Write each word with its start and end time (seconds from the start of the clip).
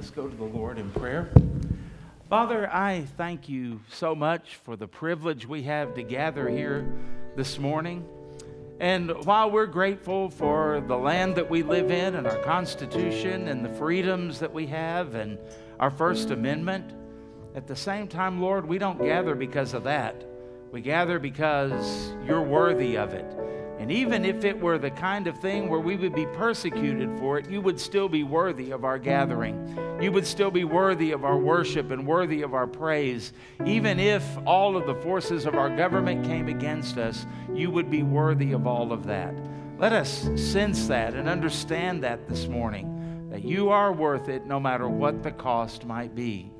Let's 0.00 0.12
go 0.12 0.26
to 0.26 0.34
the 0.34 0.44
Lord 0.44 0.78
in 0.78 0.90
prayer. 0.92 1.28
Father, 2.30 2.72
I 2.72 3.04
thank 3.18 3.50
you 3.50 3.80
so 3.92 4.14
much 4.14 4.56
for 4.64 4.74
the 4.74 4.88
privilege 4.88 5.46
we 5.46 5.64
have 5.64 5.92
to 5.92 6.02
gather 6.02 6.48
here 6.48 6.90
this 7.36 7.58
morning. 7.58 8.08
And 8.80 9.10
while 9.26 9.50
we're 9.50 9.66
grateful 9.66 10.30
for 10.30 10.82
the 10.88 10.96
land 10.96 11.36
that 11.36 11.50
we 11.50 11.62
live 11.62 11.90
in 11.90 12.14
and 12.14 12.26
our 12.26 12.38
Constitution 12.38 13.48
and 13.48 13.62
the 13.62 13.68
freedoms 13.74 14.38
that 14.38 14.50
we 14.50 14.66
have 14.68 15.16
and 15.16 15.36
our 15.78 15.90
First 15.90 16.30
Amendment, 16.30 16.94
at 17.54 17.66
the 17.66 17.76
same 17.76 18.08
time, 18.08 18.40
Lord, 18.40 18.66
we 18.66 18.78
don't 18.78 18.98
gather 18.98 19.34
because 19.34 19.74
of 19.74 19.84
that. 19.84 20.24
We 20.72 20.80
gather 20.80 21.18
because 21.18 22.10
you're 22.26 22.40
worthy 22.40 22.96
of 22.96 23.12
it. 23.12 23.26
And 23.80 23.90
even 23.90 24.26
if 24.26 24.44
it 24.44 24.60
were 24.60 24.76
the 24.76 24.90
kind 24.90 25.26
of 25.26 25.38
thing 25.38 25.70
where 25.70 25.80
we 25.80 25.96
would 25.96 26.14
be 26.14 26.26
persecuted 26.26 27.18
for 27.18 27.38
it, 27.38 27.48
you 27.48 27.62
would 27.62 27.80
still 27.80 28.10
be 28.10 28.24
worthy 28.24 28.72
of 28.72 28.84
our 28.84 28.98
gathering. 28.98 29.74
You 30.02 30.12
would 30.12 30.26
still 30.26 30.50
be 30.50 30.64
worthy 30.64 31.12
of 31.12 31.24
our 31.24 31.38
worship 31.38 31.90
and 31.90 32.06
worthy 32.06 32.42
of 32.42 32.52
our 32.52 32.66
praise. 32.66 33.32
Even 33.64 33.98
if 33.98 34.22
all 34.46 34.76
of 34.76 34.86
the 34.86 34.96
forces 34.96 35.46
of 35.46 35.54
our 35.54 35.74
government 35.74 36.26
came 36.26 36.46
against 36.46 36.98
us, 36.98 37.24
you 37.54 37.70
would 37.70 37.90
be 37.90 38.02
worthy 38.02 38.52
of 38.52 38.66
all 38.66 38.92
of 38.92 39.06
that. 39.06 39.34
Let 39.78 39.94
us 39.94 40.28
sense 40.36 40.86
that 40.88 41.14
and 41.14 41.26
understand 41.26 42.04
that 42.04 42.28
this 42.28 42.48
morning, 42.48 43.30
that 43.30 43.44
you 43.44 43.70
are 43.70 43.94
worth 43.94 44.28
it 44.28 44.44
no 44.44 44.60
matter 44.60 44.90
what 44.90 45.22
the 45.22 45.32
cost 45.32 45.86
might 45.86 46.14
be. 46.14 46.52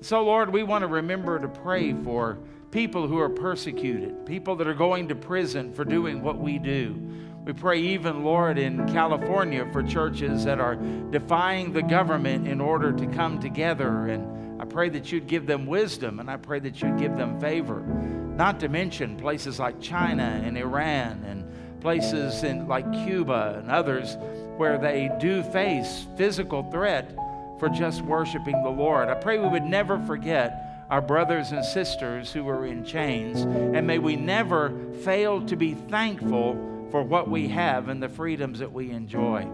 So, 0.00 0.24
Lord, 0.24 0.52
we 0.52 0.64
want 0.64 0.82
to 0.82 0.88
remember 0.88 1.38
to 1.38 1.46
pray 1.46 1.92
for 1.92 2.38
people 2.70 3.06
who 3.06 3.18
are 3.18 3.30
persecuted, 3.30 4.26
people 4.26 4.56
that 4.56 4.66
are 4.66 4.74
going 4.74 5.08
to 5.08 5.14
prison 5.14 5.72
for 5.72 5.84
doing 5.84 6.22
what 6.22 6.38
we 6.38 6.58
do. 6.58 6.96
We 7.44 7.54
pray, 7.54 7.80
even, 7.80 8.24
Lord, 8.24 8.58
in 8.58 8.86
California 8.88 9.66
for 9.72 9.82
churches 9.82 10.44
that 10.44 10.60
are 10.60 10.76
defying 10.76 11.72
the 11.72 11.82
government 11.82 12.46
in 12.46 12.60
order 12.60 12.92
to 12.92 13.06
come 13.06 13.40
together. 13.40 14.08
And 14.08 14.60
I 14.60 14.66
pray 14.66 14.90
that 14.90 15.10
you'd 15.10 15.26
give 15.26 15.46
them 15.46 15.66
wisdom 15.66 16.20
and 16.20 16.30
I 16.30 16.36
pray 16.36 16.58
that 16.60 16.82
you'd 16.82 16.98
give 16.98 17.16
them 17.16 17.40
favor. 17.40 17.80
Not 17.80 18.60
to 18.60 18.68
mention 18.68 19.16
places 19.16 19.58
like 19.58 19.80
China 19.80 20.42
and 20.44 20.58
Iran 20.58 21.24
and 21.24 21.44
places 21.80 22.42
in, 22.42 22.68
like 22.68 22.92
Cuba 22.92 23.56
and 23.60 23.70
others 23.70 24.16
where 24.58 24.76
they 24.76 25.10
do 25.18 25.42
face 25.42 26.06
physical 26.16 26.70
threat 26.70 27.16
for 27.58 27.70
just 27.70 28.02
worshiping 28.02 28.62
the 28.62 28.68
Lord. 28.68 29.08
I 29.08 29.14
pray 29.14 29.38
we 29.38 29.48
would 29.48 29.64
never 29.64 29.98
forget 30.00 30.67
our 30.90 31.02
brothers 31.02 31.52
and 31.52 31.64
sisters 31.64 32.32
who 32.32 32.48
are 32.48 32.66
in 32.66 32.84
chains, 32.84 33.42
and 33.42 33.86
may 33.86 33.98
we 33.98 34.16
never 34.16 34.72
fail 35.02 35.44
to 35.46 35.56
be 35.56 35.74
thankful 35.74 36.86
for 36.90 37.02
what 37.02 37.28
we 37.28 37.48
have 37.48 37.88
and 37.88 38.02
the 38.02 38.08
freedoms 38.08 38.58
that 38.58 38.72
we 38.72 38.90
enjoy. 38.90 39.46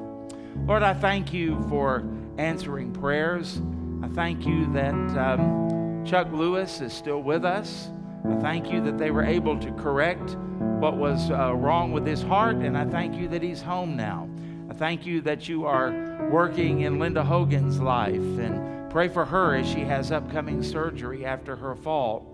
Lord, 0.66 0.84
I 0.84 0.94
thank 0.94 1.32
you 1.32 1.60
for 1.68 2.04
answering 2.38 2.92
prayers. 2.92 3.60
I 4.02 4.08
thank 4.08 4.46
you 4.46 4.72
that 4.74 4.94
um, 4.94 6.04
Chuck 6.06 6.30
Lewis 6.30 6.80
is 6.80 6.92
still 6.92 7.22
with 7.22 7.44
us. 7.44 7.90
I 8.24 8.36
thank 8.36 8.70
you 8.70 8.80
that 8.82 8.96
they 8.96 9.10
were 9.10 9.24
able 9.24 9.58
to 9.58 9.72
correct 9.72 10.36
what 10.78 10.96
was 10.96 11.30
uh, 11.30 11.54
wrong 11.54 11.90
with 11.92 12.06
his 12.06 12.22
heart, 12.22 12.56
and 12.56 12.78
I 12.78 12.84
thank 12.84 13.16
you 13.16 13.28
that 13.28 13.42
he's 13.42 13.60
home 13.60 13.96
now. 13.96 14.28
I 14.70 14.74
thank 14.74 15.04
you 15.04 15.20
that 15.22 15.48
you 15.48 15.66
are 15.66 16.28
working 16.30 16.82
in 16.82 16.98
Linda 16.98 17.24
Hogan's 17.24 17.80
life 17.80 18.14
and 18.14 18.73
Pray 18.94 19.08
for 19.08 19.24
her 19.24 19.56
as 19.56 19.68
she 19.68 19.80
has 19.80 20.12
upcoming 20.12 20.62
surgery 20.62 21.26
after 21.26 21.56
her 21.56 21.74
fall. 21.74 22.24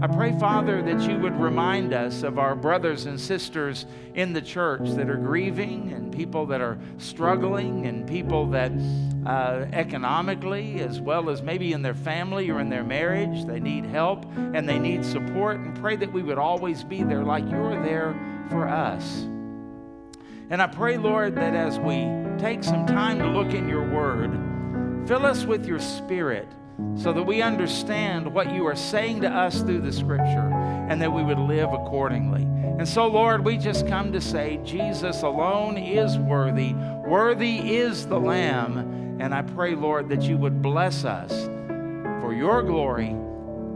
I 0.00 0.06
pray, 0.06 0.34
Father, 0.40 0.80
that 0.80 1.02
you 1.02 1.18
would 1.18 1.38
remind 1.38 1.92
us 1.92 2.22
of 2.22 2.38
our 2.38 2.56
brothers 2.56 3.04
and 3.04 3.20
sisters 3.20 3.84
in 4.14 4.32
the 4.32 4.40
church 4.40 4.88
that 4.92 5.10
are 5.10 5.18
grieving 5.18 5.92
and 5.92 6.10
people 6.10 6.46
that 6.46 6.62
are 6.62 6.78
struggling 6.96 7.86
and 7.86 8.08
people 8.08 8.46
that 8.46 8.72
uh, 9.26 9.66
economically, 9.74 10.80
as 10.80 10.98
well 10.98 11.28
as 11.28 11.42
maybe 11.42 11.74
in 11.74 11.82
their 11.82 11.92
family 11.92 12.50
or 12.50 12.58
in 12.58 12.70
their 12.70 12.84
marriage, 12.84 13.44
they 13.44 13.60
need 13.60 13.84
help 13.84 14.24
and 14.34 14.66
they 14.66 14.78
need 14.78 15.04
support. 15.04 15.58
And 15.58 15.78
pray 15.78 15.96
that 15.96 16.10
we 16.10 16.22
would 16.22 16.38
always 16.38 16.84
be 16.84 17.02
there 17.02 17.22
like 17.22 17.46
you're 17.50 17.82
there 17.84 18.18
for 18.48 18.66
us. 18.66 19.24
And 20.48 20.62
I 20.62 20.68
pray, 20.68 20.96
Lord, 20.96 21.34
that 21.34 21.54
as 21.54 21.78
we 21.78 22.08
take 22.38 22.64
some 22.64 22.86
time 22.86 23.18
to 23.18 23.28
look 23.28 23.52
in 23.52 23.68
your 23.68 23.86
word, 23.86 24.47
Fill 25.08 25.24
us 25.24 25.46
with 25.46 25.64
your 25.64 25.78
spirit 25.78 26.46
so 26.94 27.14
that 27.14 27.22
we 27.22 27.40
understand 27.40 28.34
what 28.34 28.52
you 28.52 28.66
are 28.66 28.76
saying 28.76 29.22
to 29.22 29.28
us 29.28 29.62
through 29.62 29.80
the 29.80 29.90
scripture 29.90 30.52
and 30.90 31.00
that 31.00 31.10
we 31.10 31.22
would 31.22 31.38
live 31.38 31.72
accordingly. 31.72 32.42
And 32.42 32.86
so, 32.86 33.06
Lord, 33.06 33.42
we 33.42 33.56
just 33.56 33.86
come 33.86 34.12
to 34.12 34.20
say 34.20 34.60
Jesus 34.64 35.22
alone 35.22 35.78
is 35.78 36.18
worthy. 36.18 36.74
Worthy 36.74 37.76
is 37.76 38.06
the 38.06 38.20
Lamb. 38.20 39.18
And 39.18 39.34
I 39.34 39.40
pray, 39.40 39.74
Lord, 39.74 40.10
that 40.10 40.20
you 40.24 40.36
would 40.36 40.60
bless 40.60 41.06
us 41.06 41.46
for 42.20 42.34
your 42.34 42.62
glory, 42.62 43.16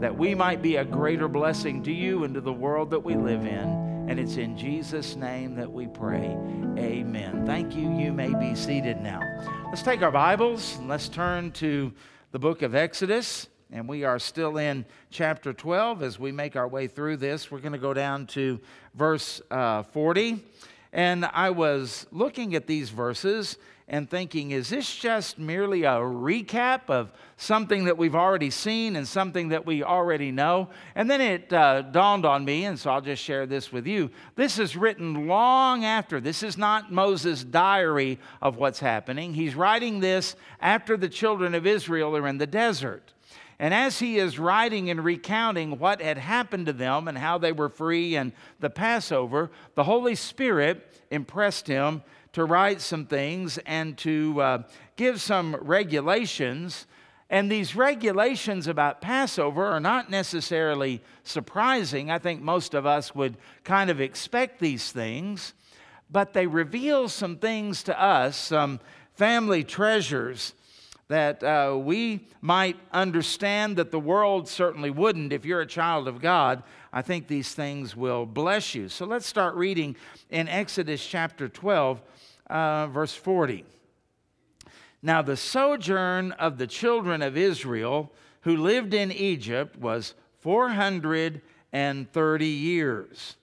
that 0.01 0.15
we 0.15 0.35
might 0.35 0.61
be 0.61 0.75
a 0.75 0.85
greater 0.85 1.27
blessing 1.27 1.81
to 1.81 1.91
you 1.91 2.25
and 2.25 2.35
to 2.35 2.41
the 2.41 2.53
world 2.53 2.91
that 2.91 3.03
we 3.03 3.15
live 3.15 3.43
in. 3.43 3.82
And 4.05 4.19
it's 4.19 4.35
in 4.35 4.57
Jesus' 4.57 5.15
name 5.15 5.55
that 5.55 5.71
we 5.71 5.87
pray. 5.87 6.37
Amen. 6.77 7.45
Thank 7.45 7.73
you. 7.73 7.89
You 7.97 8.11
may 8.11 8.33
be 8.33 8.53
seated 8.53 8.99
now. 8.99 9.21
Let's 9.67 9.81
take 9.81 10.01
our 10.01 10.11
Bibles 10.11 10.77
and 10.77 10.89
let's 10.89 11.07
turn 11.07 11.51
to 11.53 11.91
the 12.31 12.37
book 12.37 12.63
of 12.63 12.75
Exodus. 12.75 13.47
And 13.71 13.87
we 13.87 14.03
are 14.03 14.19
still 14.19 14.57
in 14.57 14.85
chapter 15.09 15.53
12 15.53 16.03
as 16.03 16.19
we 16.19 16.33
make 16.33 16.57
our 16.57 16.67
way 16.67 16.87
through 16.87 17.17
this. 17.17 17.49
We're 17.49 17.59
going 17.59 17.71
to 17.71 17.77
go 17.79 17.93
down 17.93 18.27
to 18.27 18.59
verse 18.93 19.41
uh, 19.49 19.83
40. 19.83 20.43
And 20.91 21.25
I 21.25 21.51
was 21.51 22.05
looking 22.11 22.55
at 22.55 22.67
these 22.67 22.89
verses 22.89 23.57
and 23.87 24.09
thinking, 24.09 24.51
is 24.51 24.69
this 24.69 24.95
just 24.95 25.37
merely 25.37 25.83
a 25.83 25.91
recap 25.91 26.89
of 26.89 27.11
something 27.37 27.85
that 27.85 27.97
we've 27.97 28.15
already 28.15 28.49
seen 28.49 28.95
and 28.95 29.07
something 29.07 29.49
that 29.49 29.65
we 29.65 29.83
already 29.83 30.31
know? 30.31 30.69
And 30.95 31.09
then 31.11 31.19
it 31.19 31.51
uh, 31.51 31.81
dawned 31.81 32.25
on 32.25 32.45
me, 32.45 32.65
and 32.65 32.79
so 32.79 32.91
I'll 32.91 33.01
just 33.01 33.21
share 33.21 33.45
this 33.45 33.71
with 33.71 33.85
you. 33.85 34.09
This 34.35 34.57
is 34.57 34.77
written 34.77 35.27
long 35.27 35.83
after. 35.83 36.21
This 36.21 36.43
is 36.43 36.57
not 36.57 36.91
Moses' 36.91 37.43
diary 37.43 38.19
of 38.41 38.57
what's 38.57 38.79
happening. 38.79 39.33
He's 39.33 39.55
writing 39.55 39.99
this 39.99 40.35
after 40.61 40.95
the 40.95 41.09
children 41.09 41.53
of 41.53 41.67
Israel 41.67 42.15
are 42.15 42.27
in 42.27 42.37
the 42.37 42.47
desert. 42.47 43.13
And 43.59 43.73
as 43.73 43.99
he 43.99 44.17
is 44.17 44.39
writing 44.39 44.89
and 44.89 45.03
recounting 45.03 45.77
what 45.77 46.01
had 46.01 46.17
happened 46.17 46.65
to 46.65 46.73
them 46.73 47.07
and 47.07 47.17
how 47.17 47.37
they 47.37 47.51
were 47.51 47.69
free 47.69 48.15
and 48.15 48.33
the 48.59 48.69
Passover, 48.69 49.51
the 49.75 49.83
Holy 49.83 50.15
Spirit 50.15 51.01
impressed 51.11 51.67
him 51.67 52.01
to 52.33 52.45
write 52.45 52.81
some 52.81 53.05
things 53.05 53.57
and 53.59 53.97
to 53.99 54.41
uh, 54.41 54.63
give 54.95 55.21
some 55.21 55.55
regulations. 55.55 56.85
And 57.29 57.51
these 57.51 57.75
regulations 57.75 58.67
about 58.67 59.01
Passover 59.01 59.65
are 59.65 59.79
not 59.79 60.09
necessarily 60.09 61.01
surprising. 61.23 62.11
I 62.11 62.19
think 62.19 62.41
most 62.41 62.73
of 62.73 62.85
us 62.85 63.15
would 63.15 63.37
kind 63.63 63.89
of 63.89 64.01
expect 64.01 64.59
these 64.59 64.91
things, 64.91 65.53
but 66.11 66.33
they 66.33 66.45
reveal 66.45 67.07
some 67.07 67.37
things 67.37 67.81
to 67.83 67.99
us, 67.99 68.35
some 68.37 68.79
family 69.15 69.63
treasures 69.63 70.53
that 71.07 71.43
uh, 71.43 71.77
we 71.77 72.27
might 72.41 72.77
understand 72.91 73.77
that 73.77 73.91
the 73.91 73.99
world 73.99 74.47
certainly 74.47 74.89
wouldn't 74.89 75.33
if 75.33 75.45
you're 75.45 75.61
a 75.61 75.67
child 75.67 76.07
of 76.07 76.21
God. 76.21 76.63
I 76.91 77.01
think 77.01 77.27
these 77.27 77.53
things 77.53 77.95
will 77.95 78.25
bless 78.25 78.73
you. 78.73 78.89
So 78.89 79.05
let's 79.05 79.27
start 79.27 79.55
reading 79.55 79.95
in 80.29 80.47
Exodus 80.47 81.05
chapter 81.05 81.49
12 81.49 82.01
uh, 82.49 82.87
verse 82.87 83.13
40. 83.13 83.65
Now, 85.01 85.21
the 85.21 85.35
sojourn 85.35 86.31
of 86.33 86.57
the 86.57 86.67
children 86.67 87.21
of 87.21 87.35
Israel 87.35 88.11
who 88.41 88.55
lived 88.55 88.93
in 88.93 89.11
Egypt 89.11 89.77
was 89.77 90.13
430 90.39 92.45
years. 92.45 93.35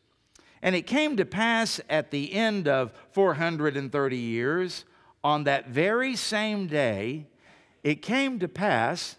And 0.63 0.75
it 0.75 0.87
came 0.87 1.17
to 1.17 1.25
pass 1.25 1.81
at 1.89 2.11
the 2.11 2.35
end 2.35 2.69
of 2.69 2.93
430 3.13 4.17
years, 4.17 4.85
on 5.23 5.45
that 5.45 5.69
very 5.69 6.17
same 6.17 6.67
day, 6.67 7.27
it 7.83 8.03
came 8.03 8.39
to 8.39 8.49
pass 8.49 9.17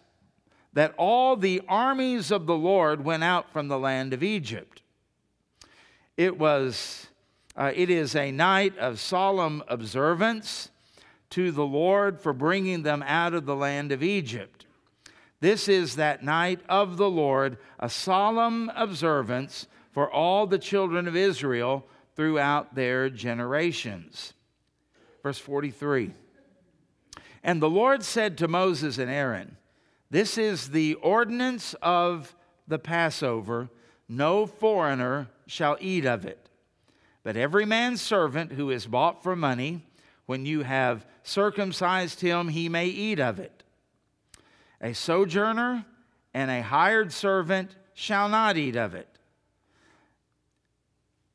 that 0.74 0.94
all 0.98 1.36
the 1.36 1.62
armies 1.68 2.32
of 2.32 2.46
the 2.46 2.56
Lord 2.56 3.04
went 3.04 3.24
out 3.24 3.52
from 3.52 3.68
the 3.68 3.80
land 3.80 4.14
of 4.14 4.24
Egypt. 4.24 4.82
It 6.18 6.38
was 6.38 7.08
uh, 7.56 7.72
it 7.76 7.90
is 7.90 8.16
a 8.16 8.32
night 8.32 8.78
of 8.78 9.00
solemn 9.00 9.62
observance 9.68 10.70
to 11.32 11.52
the 11.52 11.66
Lord 11.66 12.20
for 12.20 12.34
bringing 12.34 12.84
them 12.84 13.04
out 13.06 13.34
of 13.34 13.46
the 13.46 13.56
land 13.56 13.92
of 13.92 14.02
Egypt. 14.02 14.66
This 15.42 15.68
is 15.68 15.96
that 15.96 16.24
night 16.24 16.62
of 16.70 16.98
the 16.98 17.10
Lord, 17.10 17.58
a 17.80 17.90
solemn 17.90 18.72
observance 18.76 19.68
for 19.92 20.10
all 20.10 20.48
the 20.48 20.60
children 20.60 21.08
of 21.08 21.16
Israel 21.16 21.86
throughout 22.16 22.76
their 22.76 23.10
generations. 23.10 24.34
Verse 25.24 25.40
43 25.40 26.14
And 27.44 27.62
the 27.62 27.70
Lord 27.70 28.04
said 28.04 28.38
to 28.38 28.48
Moses 28.48 28.98
and 28.98 29.10
Aaron, 29.10 29.58
This 30.10 30.38
is 30.38 30.70
the 30.70 30.96
ordinance 30.96 31.76
of 31.82 32.36
the 32.68 32.80
Passover, 32.80 33.70
no 34.08 34.46
foreigner 34.46 35.30
shall 35.48 35.78
eat 35.80 36.06
of 36.06 36.26
it. 36.26 36.50
But 37.24 37.38
every 37.38 37.66
man's 37.66 38.02
servant 38.02 38.54
who 38.54 38.70
is 38.70 38.88
bought 38.88 39.24
for 39.24 39.36
money, 39.36 39.86
when 40.26 40.46
you 40.46 40.64
have 40.64 41.06
circumcised 41.24 42.22
him, 42.22 42.50
he 42.50 42.70
may 42.70 42.88
eat 42.88 43.20
of 43.20 43.40
it. 43.40 43.64
A 44.80 44.94
sojourner 44.94 45.86
and 46.34 46.50
a 46.50 46.62
hired 46.62 47.12
servant 47.12 47.76
shall 47.94 48.30
not 48.30 48.58
eat 48.58 48.76
of 48.76 48.96
it. 48.96 49.08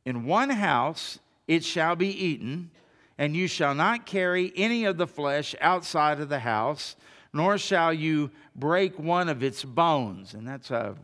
In 0.05 0.25
one 0.25 0.51
house 0.51 1.19
it 1.47 1.65
shall 1.65 1.97
be 1.97 2.09
eaten, 2.09 2.71
and 3.19 3.37
you 3.37 3.47
shall 3.47 3.75
not 3.75 4.07
carry 4.07 4.53
any 4.57 4.85
of 4.85 4.97
the 4.97 5.07
flesh 5.07 5.55
outside 5.61 6.21
of 6.21 6.29
the 6.29 6.41
house, 6.41 6.97
nor 7.33 7.59
shall 7.59 7.93
you 7.93 8.31
break 8.55 8.99
one 8.99 9.29
of 9.29 9.43
its 9.43 9.65
bones. 9.65 10.35
And 10.35 10.47
that's 10.47 10.71
a 10.71 10.97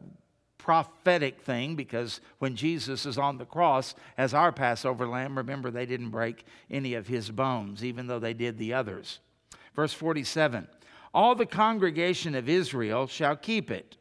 prophetic 0.59 1.41
thing 1.41 1.75
because 1.75 2.21
when 2.39 2.55
Jesus 2.55 3.05
is 3.05 3.19
on 3.19 3.37
the 3.37 3.45
cross 3.45 3.95
as 4.17 4.33
our 4.33 4.53
Passover 4.53 5.07
lamb, 5.07 5.37
remember 5.37 5.71
they 5.71 5.87
didn't 5.87 6.11
break 6.11 6.45
any 6.71 6.95
of 6.95 7.09
his 7.09 7.31
bones, 7.31 7.85
even 7.85 8.07
though 8.07 8.21
they 8.21 8.35
did 8.35 8.59
the 8.59 8.73
others. 8.73 9.21
Verse 9.75 9.93
47 9.93 10.69
All 11.13 11.35
the 11.35 11.47
congregation 11.47 12.35
of 12.35 12.49
Israel 12.49 13.07
shall 13.07 13.37
keep 13.37 13.71
it. 13.71 13.97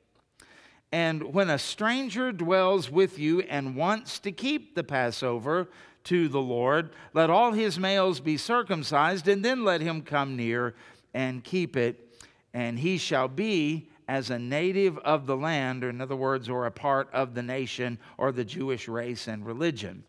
And 0.91 1.33
when 1.33 1.49
a 1.49 1.57
stranger 1.57 2.31
dwells 2.31 2.91
with 2.91 3.17
you 3.17 3.41
and 3.41 3.77
wants 3.77 4.19
to 4.19 4.31
keep 4.31 4.75
the 4.75 4.83
Passover 4.83 5.69
to 6.05 6.27
the 6.27 6.41
Lord, 6.41 6.91
let 7.13 7.29
all 7.29 7.51
his 7.51 7.77
males 7.77 8.19
be 8.19 8.37
circumcised, 8.37 9.27
and 9.27 9.43
then 9.43 9.63
let 9.63 9.81
him 9.81 10.01
come 10.01 10.35
near 10.35 10.75
and 11.13 11.43
keep 11.43 11.75
it. 11.75 12.07
And 12.53 12.79
he 12.79 12.97
shall 12.97 13.27
be 13.27 13.89
as 14.07 14.29
a 14.29 14.39
native 14.39 14.97
of 14.99 15.25
the 15.25 15.37
land, 15.37 15.83
or 15.83 15.89
in 15.89 16.01
other 16.01 16.15
words, 16.15 16.49
or 16.49 16.65
a 16.65 16.71
part 16.71 17.09
of 17.13 17.33
the 17.33 17.43
nation 17.43 17.97
or 18.17 18.31
the 18.31 18.43
Jewish 18.43 18.87
race 18.87 19.27
and 19.27 19.45
religion. 19.45 20.03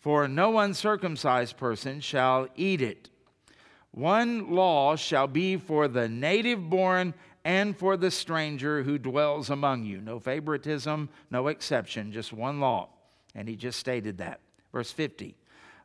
For 0.00 0.26
no 0.26 0.58
uncircumcised 0.58 1.56
person 1.56 2.00
shall 2.00 2.48
eat 2.56 2.80
it. 2.80 3.10
One 3.92 4.50
law 4.50 4.96
shall 4.96 5.26
be 5.26 5.56
for 5.56 5.88
the 5.88 6.08
native 6.08 6.68
born 6.68 7.14
and 7.44 7.76
for 7.76 7.96
the 7.96 8.10
stranger 8.10 8.82
who 8.82 8.98
dwells 8.98 9.50
among 9.50 9.84
you. 9.84 10.00
No 10.00 10.18
favoritism, 10.18 11.08
no 11.30 11.48
exception, 11.48 12.12
just 12.12 12.32
one 12.32 12.60
law. 12.60 12.88
And 13.34 13.48
he 13.48 13.56
just 13.56 13.78
stated 13.78 14.18
that. 14.18 14.40
Verse 14.72 14.90
50. 14.92 15.36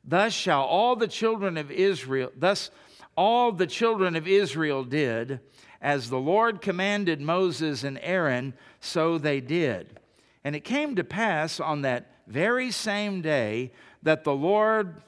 Thus 0.04 0.34
shall 0.34 0.64
all 0.64 0.96
the 0.96 1.08
children 1.08 1.58
of 1.58 1.72
Israel, 1.72 2.32
thus 2.36 2.72
all 3.16 3.52
the 3.52 3.68
children 3.68 4.16
of 4.16 4.28
Israel 4.28 4.84
did 4.84 5.40
as 5.82 6.10
the 6.10 6.20
Lord 6.20 6.62
commanded 6.62 7.22
Moses 7.22 7.84
and 7.84 8.00
Aaron, 8.02 8.54
so 8.80 9.18
they 9.18 9.40
did. 9.42 10.00
And 10.44 10.56
it 10.56 10.64
came 10.64 10.96
to 10.96 11.04
pass 11.04 11.60
on 11.60 11.82
that 11.82 12.10
very 12.28 12.72
same 12.72 13.22
day 13.22 13.72
that 14.02 14.24
the 14.24 14.34
Lord 14.34 15.02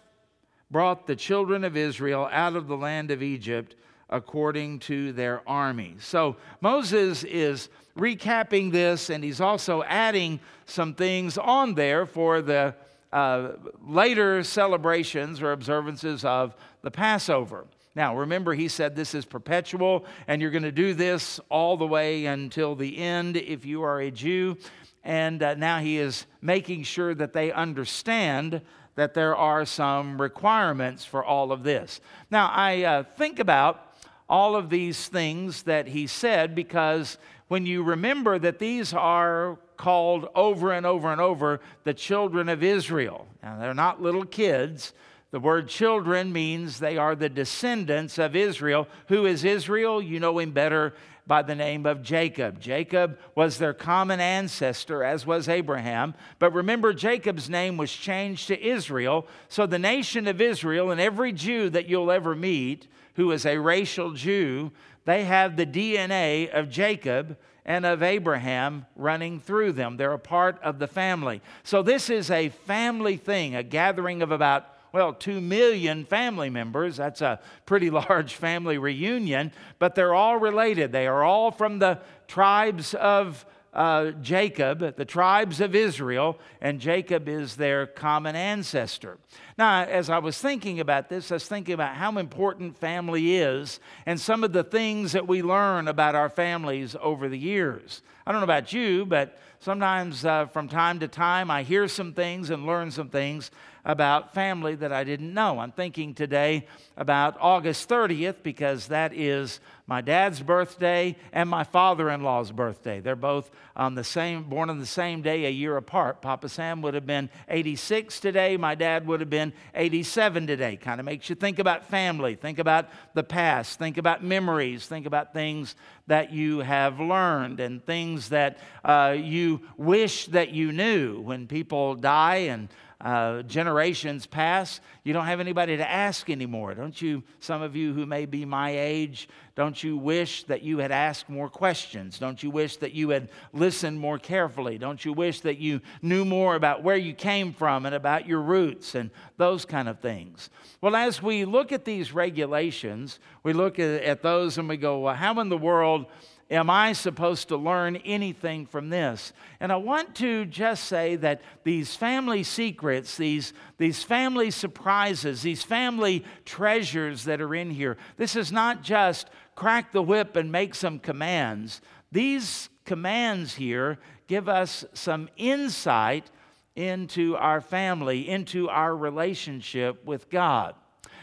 brought 0.72 1.08
the 1.08 1.16
children 1.16 1.64
of 1.64 1.78
Israel 1.78 2.28
out 2.32 2.56
of 2.56 2.68
the 2.68 2.78
land 2.78 3.12
of 3.12 3.24
Egypt 3.24 3.76
according 4.10 4.80
to 4.80 5.14
their 5.14 5.48
army. 5.48 5.96
So 6.00 6.36
Moses 6.62 7.24
is 7.24 7.70
recapping 7.98 8.72
this 8.72 9.10
and 9.10 9.24
he's 9.24 9.42
also 9.42 9.84
adding 9.84 10.40
some 10.66 10.94
things 10.94 11.38
on 11.38 11.76
there 11.76 12.06
for 12.06 12.42
the 12.42 12.76
uh, 13.12 13.54
later 13.86 14.44
celebrations 14.44 15.42
or 15.42 15.52
observances 15.52 16.26
of 16.26 16.56
the 16.82 16.92
Passover. 16.92 17.66
Now, 17.96 18.18
remember, 18.18 18.54
he 18.54 18.68
said 18.68 18.96
this 18.96 19.16
is 19.16 19.24
perpetual, 19.24 20.06
and 20.28 20.42
you're 20.42 20.52
going 20.52 20.64
to 20.64 20.72
do 20.72 20.94
this 20.94 21.40
all 21.50 21.78
the 21.78 21.88
way 21.88 22.26
until 22.26 22.76
the 22.76 22.98
end 22.98 23.38
if 23.38 23.66
you 23.66 23.84
are 23.84 24.02
a 24.02 24.12
Jew. 24.12 24.58
And 25.04 25.42
uh, 25.42 25.54
now 25.54 25.80
he 25.80 25.98
is 25.98 26.26
making 26.42 26.84
sure 26.84 27.16
that 27.16 27.32
they 27.32 27.52
understand 27.52 28.62
that 28.96 29.14
there 29.14 29.36
are 29.36 29.66
some 29.66 30.22
requirements 30.22 31.06
for 31.06 31.24
all 31.24 31.52
of 31.52 31.64
this. 31.64 32.02
Now, 32.32 32.50
I 32.50 32.84
uh, 32.84 33.04
think 33.04 33.40
about 33.40 33.94
all 34.28 34.56
of 34.56 34.70
these 34.70 35.08
things 35.08 35.64
that 35.64 35.88
he 35.88 36.08
said 36.08 36.56
because 36.56 37.18
when 37.48 37.66
you 37.66 37.84
remember 37.84 38.40
that 38.40 38.60
these 38.60 38.94
are 38.94 39.58
called 39.78 40.28
over 40.36 40.72
and 40.72 40.86
over 40.86 41.12
and 41.12 41.22
over 41.22 41.60
the 41.84 41.94
children 41.94 42.50
of 42.50 42.64
Israel, 42.64 43.28
now 43.44 43.60
they're 43.60 43.74
not 43.74 44.02
little 44.02 44.26
kids 44.26 44.94
the 45.36 45.40
word 45.42 45.68
children 45.68 46.32
means 46.32 46.80
they 46.80 46.98
are 46.98 47.14
the 47.14 47.28
descendants 47.28 48.18
of 48.18 48.38
Israel. 48.38 48.88
Who 49.10 49.26
is 49.26 49.44
Israel? 49.44 50.02
You 50.02 50.22
know 50.22 50.40
him 50.40 50.52
better 50.52 50.94
by 51.28 51.42
the 51.42 51.56
name 51.56 51.86
of 51.86 52.04
Jacob. 52.04 52.60
Jacob 52.60 53.18
was 53.34 53.58
their 53.58 53.74
common 53.74 54.20
ancestor, 54.20 55.04
as 55.04 55.26
was 55.26 55.50
Abraham. 55.50 56.14
But 56.40 56.54
remember, 56.54 56.94
Jacob's 56.94 57.50
name 57.50 57.78
was 57.78 57.92
changed 57.92 58.48
to 58.48 58.64
Israel. 58.64 59.28
So 59.50 59.66
the 59.66 59.80
nation 59.80 60.28
of 60.28 60.40
Israel 60.40 60.92
and 60.92 61.02
every 61.02 61.32
Jew 61.32 61.70
that 61.72 61.88
you'll 61.88 62.12
ever 62.12 62.36
meet 62.36 62.88
who 63.16 63.32
is 63.32 63.46
a 63.46 63.58
racial 63.58 64.12
Jew, 64.12 64.72
they 65.06 65.24
have 65.24 65.56
the 65.56 65.66
DNA 65.66 66.50
of 66.52 66.70
Jacob 66.70 67.38
and 67.66 67.86
of 67.86 68.04
Abraham 68.04 68.86
running 68.96 69.40
through 69.40 69.72
them. 69.72 69.98
They're 69.98 70.12
a 70.12 70.20
part 70.20 70.62
of 70.62 70.78
the 70.78 70.88
family. 70.88 71.42
So 71.64 71.82
this 71.82 72.10
is 72.10 72.30
a 72.30 72.50
family 72.50 73.18
thing, 73.18 73.56
a 73.56 73.64
gathering 73.64 74.22
of 74.22 74.32
about 74.32 74.68
well, 74.96 75.12
2 75.12 75.42
million 75.42 76.06
family 76.06 76.50
members. 76.50 76.96
That's 76.96 77.20
a 77.20 77.42
pretty 77.66 77.90
large 78.10 78.36
family 78.36 78.78
reunion, 78.78 79.52
but 79.78 79.94
they're 79.94 80.14
all 80.14 80.38
related. 80.38 80.94
They 80.94 81.06
are 81.06 81.22
all 81.22 81.52
from 81.52 81.80
the 81.80 82.00
tribes 82.30 82.94
of 82.94 83.46
uh, 83.74 84.12
Jacob, 84.22 84.96
the 84.96 85.04
tribes 85.04 85.60
of 85.60 85.76
Israel, 85.76 86.40
and 86.62 86.80
Jacob 86.80 87.28
is 87.28 87.58
their 87.58 87.86
common 87.88 88.38
ancestor. 88.38 89.18
Now, 89.58 89.84
as 89.84 90.10
I 90.10 90.18
was 90.18 90.38
thinking 90.38 90.82
about 90.82 91.08
this, 91.08 91.32
I 91.32 91.36
was 91.36 91.48
thinking 91.48 91.74
about 91.74 91.96
how 91.96 92.18
important 92.18 92.78
family 92.78 93.38
is 93.38 93.80
and 94.06 94.20
some 94.20 94.44
of 94.44 94.52
the 94.52 94.66
things 94.66 95.14
that 95.14 95.28
we 95.28 95.42
learn 95.42 95.88
about 95.88 96.14
our 96.14 96.28
families 96.28 96.94
over 97.00 97.30
the 97.30 97.38
years. 97.38 98.02
I 98.28 98.34
don't 98.34 98.42
know 98.42 98.46
about 98.46 98.74
you, 98.74 99.06
but 99.06 99.38
sometimes 99.60 100.26
uh, 100.26 100.48
from 100.48 100.68
time 100.68 101.00
to 101.00 101.08
time 101.08 101.50
I 101.50 101.64
hear 101.64 101.88
some 101.88 102.12
things 102.12 102.50
and 102.50 102.66
learn 102.66 102.92
some 102.92 103.08
things 103.08 103.50
about 103.86 104.34
family 104.34 104.74
that 104.76 104.92
I 104.92 105.04
didn't 105.04 105.34
know. 105.34 105.60
I'm 105.60 105.72
thinking 105.72 106.16
today 106.16 106.66
about 106.98 107.38
August 107.40 107.88
30th 107.88 108.38
because 108.42 108.88
that 108.88 109.14
is 109.14 109.60
my 109.86 110.02
dad's 110.02 110.42
birthday 110.42 111.16
and 111.32 111.48
my 111.48 111.64
father-in-law's 111.64 112.52
birthday. 112.52 113.00
They're 113.00 113.16
both 113.16 113.52
on 113.76 113.94
the 113.94 114.04
same 114.04 114.44
born 114.44 114.72
on 114.72 114.80
the 114.80 114.88
same 114.88 115.22
day 115.22 115.46
a 115.46 115.52
year 115.52 115.78
apart. 115.78 116.22
Papa 116.22 116.50
Sam 116.50 116.82
would 116.82 116.96
have 116.96 117.06
been 117.06 117.30
86 117.48 118.20
today, 118.20 118.58
my 118.58 118.74
dad 118.74 119.06
would 119.06 119.20
have 119.20 119.30
been 119.30 119.45
87 119.74 120.48
today. 120.48 120.76
Kind 120.76 121.00
of 121.00 121.06
makes 121.06 121.30
you 121.30 121.36
think 121.36 121.60
about 121.60 121.86
family, 121.86 122.36
think 122.36 122.60
about 122.60 122.90
the 123.14 123.24
past, 123.24 123.80
think 123.80 123.98
about 123.98 124.24
memories, 124.24 124.88
think 124.88 125.06
about 125.06 125.34
things 125.34 125.76
that 126.08 126.32
you 126.32 126.60
have 126.60 127.00
learned 127.00 127.60
and 127.60 127.86
things 127.86 128.30
that 128.30 128.60
uh, 128.84 129.16
you 129.18 129.62
wish 129.78 130.28
that 130.28 130.52
you 130.52 130.72
knew 130.72 131.20
when 131.22 131.48
people 131.48 131.96
die 131.96 132.48
and 132.48 132.70
uh, 133.06 133.44
generations 133.44 134.26
pass, 134.26 134.82
you 135.04 135.14
don't 135.14 135.28
have 135.28 135.40
anybody 135.40 135.78
to 135.78 135.88
ask 135.88 136.28
anymore. 136.28 136.74
Don't 136.74 137.00
you, 137.00 137.22
some 137.40 137.62
of 137.62 137.76
you 137.76 137.94
who 137.94 138.08
may 138.08 138.26
be 138.26 138.46
my 138.46 138.72
age, 138.72 139.30
don't 139.54 139.82
you 139.84 139.96
wish 139.96 140.44
that 140.46 140.64
you 140.64 140.80
had 140.80 140.92
asked 140.92 141.30
more 141.30 141.48
questions? 141.48 142.18
Don't 142.18 142.42
you 142.42 142.50
wish 142.50 142.78
that 142.78 142.94
you 142.94 143.10
had 143.10 143.30
listened 143.54 144.00
more 144.00 144.18
carefully? 144.18 144.80
Don't 144.80 145.06
you 145.06 145.14
wish 145.14 145.42
that 145.42 145.60
you 145.60 145.82
knew 146.02 146.26
more 146.26 146.56
about 146.56 146.82
where 146.82 146.98
you 146.98 147.14
came 147.14 147.54
from 147.54 147.86
and 147.86 147.94
about 147.94 148.28
your 148.28 148.42
roots 148.42 148.96
and 148.96 149.12
those 149.38 149.66
kind 149.66 149.88
of 149.88 150.00
things? 150.00 150.50
Well, 150.82 150.96
as 150.96 151.22
we 151.22 151.46
look 151.46 151.72
at 151.72 151.86
these 151.86 152.12
regulations, 152.12 153.20
we 153.44 153.54
look 153.54 153.78
at, 153.78 154.02
at 154.02 154.24
those 154.24 154.58
and 154.58 154.68
we 154.68 154.78
go, 154.78 154.98
well, 154.98 155.14
how 155.14 155.40
in 155.40 155.50
the 155.50 155.58
world? 155.60 156.08
Am 156.50 156.70
I 156.70 156.94
supposed 156.94 157.48
to 157.48 157.58
learn 157.58 157.96
anything 157.98 158.66
from 158.66 158.90
this? 158.90 159.34
And 159.60 159.72
I 159.72 159.78
want 159.78 160.16
to 160.16 160.46
just 160.46 160.86
say 160.86 161.16
that 161.18 161.42
these 161.64 161.96
family 161.96 162.44
secrets, 162.44 163.18
these, 163.18 163.54
these 163.78 164.04
family 164.04 164.52
surprises, 164.52 165.42
these 165.42 165.64
family 165.64 166.24
treasures 166.46 167.24
that 167.24 167.42
are 167.42 167.56
in 167.56 167.72
here, 167.72 167.98
this 168.18 168.36
is 168.36 168.52
not 168.52 168.84
just 168.84 169.30
crack 169.56 169.92
the 169.92 170.04
whip 170.04 170.36
and 170.36 170.52
make 170.52 170.76
some 170.76 171.00
commands. 171.00 171.82
These 172.12 172.70
commands 172.86 173.56
here 173.56 173.98
give 174.28 174.48
us 174.48 174.86
some 174.94 175.30
insight 175.38 176.30
into 176.76 177.36
our 177.38 177.62
family, 177.62 178.28
into 178.28 178.70
our 178.70 178.96
relationship 178.96 180.06
with 180.06 180.30
God. 180.30 180.76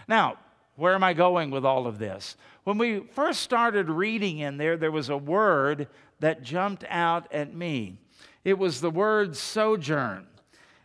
Now, 0.09 0.39
where 0.77 0.95
am 0.95 1.05
I 1.05 1.13
going 1.13 1.51
with 1.51 1.65
all 1.65 1.87
of 1.87 1.99
this? 1.99 2.37
When 2.65 2.79
we 2.79 3.01
first 3.01 3.41
started 3.41 3.89
reading 3.89 4.39
in 4.39 4.57
there, 4.57 4.77
there 4.77 4.93
was 4.93 5.09
a 5.09 5.17
word 5.17 5.89
that 6.21 6.43
jumped 6.43 6.85
out 6.89 7.33
at 7.33 7.55
me. 7.55 7.99
It 8.45 8.59
was 8.59 8.81
the 8.81 8.91
word 8.91 9.37
sojourn. 9.37 10.27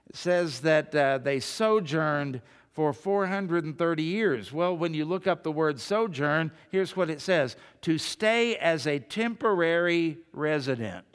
It 0.10 0.15
says 0.15 0.62
that 0.62 0.96
uh, 0.96 1.19
they 1.19 1.39
sojourned 1.39 2.41
for 2.72 2.93
430 2.93 4.03
years. 4.03 4.53
Well, 4.53 4.77
when 4.77 4.93
you 4.93 5.05
look 5.05 5.27
up 5.27 5.43
the 5.43 5.51
word 5.51 5.79
sojourn, 5.79 6.51
here's 6.69 6.96
what 6.96 7.10
it 7.10 7.22
says 7.22 7.55
to 7.81 7.98
stay 7.98 8.55
as 8.55 8.88
a 8.88 9.00
temporary 9.00 10.17
resident. 10.31 11.05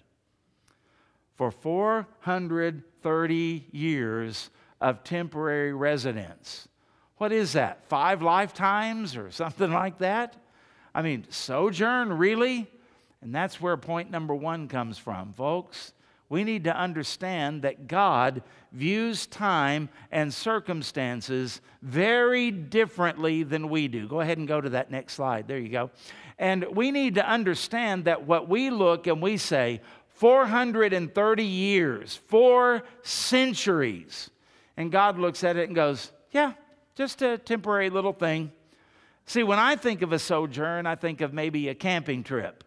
For 1.36 1.50
430 1.50 3.66
years 3.72 4.50
of 4.80 5.02
temporary 5.02 5.72
residence. 5.72 6.68
What 7.16 7.32
is 7.32 7.52
that? 7.52 7.88
Five 7.88 8.22
lifetimes 8.22 9.16
or 9.16 9.30
something 9.30 9.72
like 9.72 9.98
that? 9.98 10.36
I 10.94 11.02
mean, 11.02 11.26
sojourn, 11.30 12.12
really? 12.12 12.70
And 13.20 13.34
that's 13.34 13.60
where 13.60 13.76
point 13.76 14.10
number 14.10 14.34
one 14.34 14.68
comes 14.68 14.98
from, 14.98 15.32
folks. 15.32 15.92
We 16.28 16.44
need 16.44 16.64
to 16.64 16.74
understand 16.74 17.62
that 17.62 17.88
God 17.88 18.42
views 18.72 19.26
time 19.26 19.90
and 20.10 20.32
circumstances 20.32 21.60
very 21.82 22.50
differently 22.50 23.42
than 23.42 23.68
we 23.68 23.86
do. 23.86 24.08
Go 24.08 24.20
ahead 24.20 24.38
and 24.38 24.48
go 24.48 24.60
to 24.60 24.70
that 24.70 24.90
next 24.90 25.12
slide. 25.14 25.46
There 25.46 25.58
you 25.58 25.68
go. 25.68 25.90
And 26.38 26.64
we 26.74 26.90
need 26.90 27.16
to 27.16 27.28
understand 27.28 28.06
that 28.06 28.26
what 28.26 28.48
we 28.48 28.70
look 28.70 29.06
and 29.06 29.20
we 29.20 29.36
say, 29.36 29.82
430 30.14 31.44
years, 31.44 32.16
four 32.28 32.82
centuries. 33.02 34.30
And 34.76 34.90
God 34.90 35.18
looks 35.18 35.44
at 35.44 35.56
it 35.56 35.68
and 35.68 35.74
goes, 35.74 36.12
Yeah, 36.30 36.52
just 36.94 37.22
a 37.22 37.38
temporary 37.38 37.90
little 37.90 38.12
thing. 38.12 38.52
See, 39.26 39.42
when 39.42 39.58
I 39.58 39.76
think 39.76 40.02
of 40.02 40.12
a 40.12 40.18
sojourn, 40.18 40.86
I 40.86 40.94
think 40.94 41.20
of 41.20 41.32
maybe 41.32 41.68
a 41.68 41.74
camping 41.74 42.22
trip. 42.24 42.64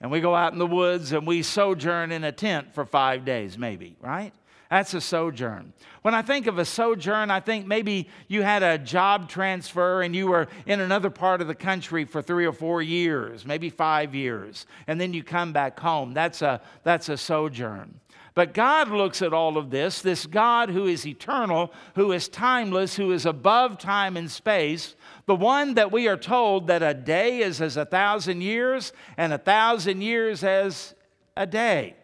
And 0.00 0.10
we 0.10 0.20
go 0.20 0.34
out 0.34 0.52
in 0.52 0.58
the 0.58 0.66
woods 0.66 1.12
and 1.12 1.26
we 1.26 1.42
sojourn 1.42 2.12
in 2.12 2.24
a 2.24 2.32
tent 2.32 2.74
for 2.74 2.84
five 2.84 3.24
days, 3.24 3.56
maybe, 3.56 3.96
right? 4.00 4.32
That's 4.70 4.92
a 4.92 5.00
sojourn. 5.00 5.72
When 6.02 6.14
I 6.14 6.22
think 6.22 6.46
of 6.46 6.58
a 6.58 6.64
sojourn, 6.64 7.30
I 7.30 7.40
think 7.40 7.66
maybe 7.66 8.08
you 8.28 8.42
had 8.42 8.62
a 8.62 8.76
job 8.76 9.28
transfer 9.28 10.02
and 10.02 10.14
you 10.16 10.26
were 10.26 10.48
in 10.66 10.80
another 10.80 11.10
part 11.10 11.40
of 11.40 11.46
the 11.46 11.54
country 11.54 12.04
for 12.04 12.20
three 12.20 12.44
or 12.44 12.52
four 12.52 12.82
years, 12.82 13.46
maybe 13.46 13.70
five 13.70 14.14
years, 14.14 14.66
and 14.86 15.00
then 15.00 15.14
you 15.14 15.22
come 15.22 15.52
back 15.52 15.78
home. 15.78 16.12
That's 16.12 16.42
a, 16.42 16.60
that's 16.82 17.08
a 17.08 17.16
sojourn. 17.16 18.00
But 18.34 18.52
God 18.52 18.88
looks 18.88 19.22
at 19.22 19.32
all 19.32 19.56
of 19.56 19.70
this, 19.70 20.02
this 20.02 20.26
God 20.26 20.68
who 20.68 20.86
is 20.86 21.06
eternal, 21.06 21.72
who 21.94 22.10
is 22.10 22.28
timeless, 22.28 22.96
who 22.96 23.12
is 23.12 23.26
above 23.26 23.78
time 23.78 24.16
and 24.16 24.28
space, 24.28 24.96
the 25.26 25.34
one 25.34 25.74
that 25.74 25.92
we 25.92 26.08
are 26.08 26.16
told 26.16 26.66
that 26.66 26.82
a 26.82 26.94
day 26.94 27.40
is 27.40 27.60
as 27.60 27.76
a 27.76 27.84
thousand 27.84 28.42
years 28.42 28.92
and 29.16 29.32
a 29.32 29.38
thousand 29.38 30.02
years 30.02 30.44
as 30.44 30.94
a 31.36 31.46
day. 31.46 31.96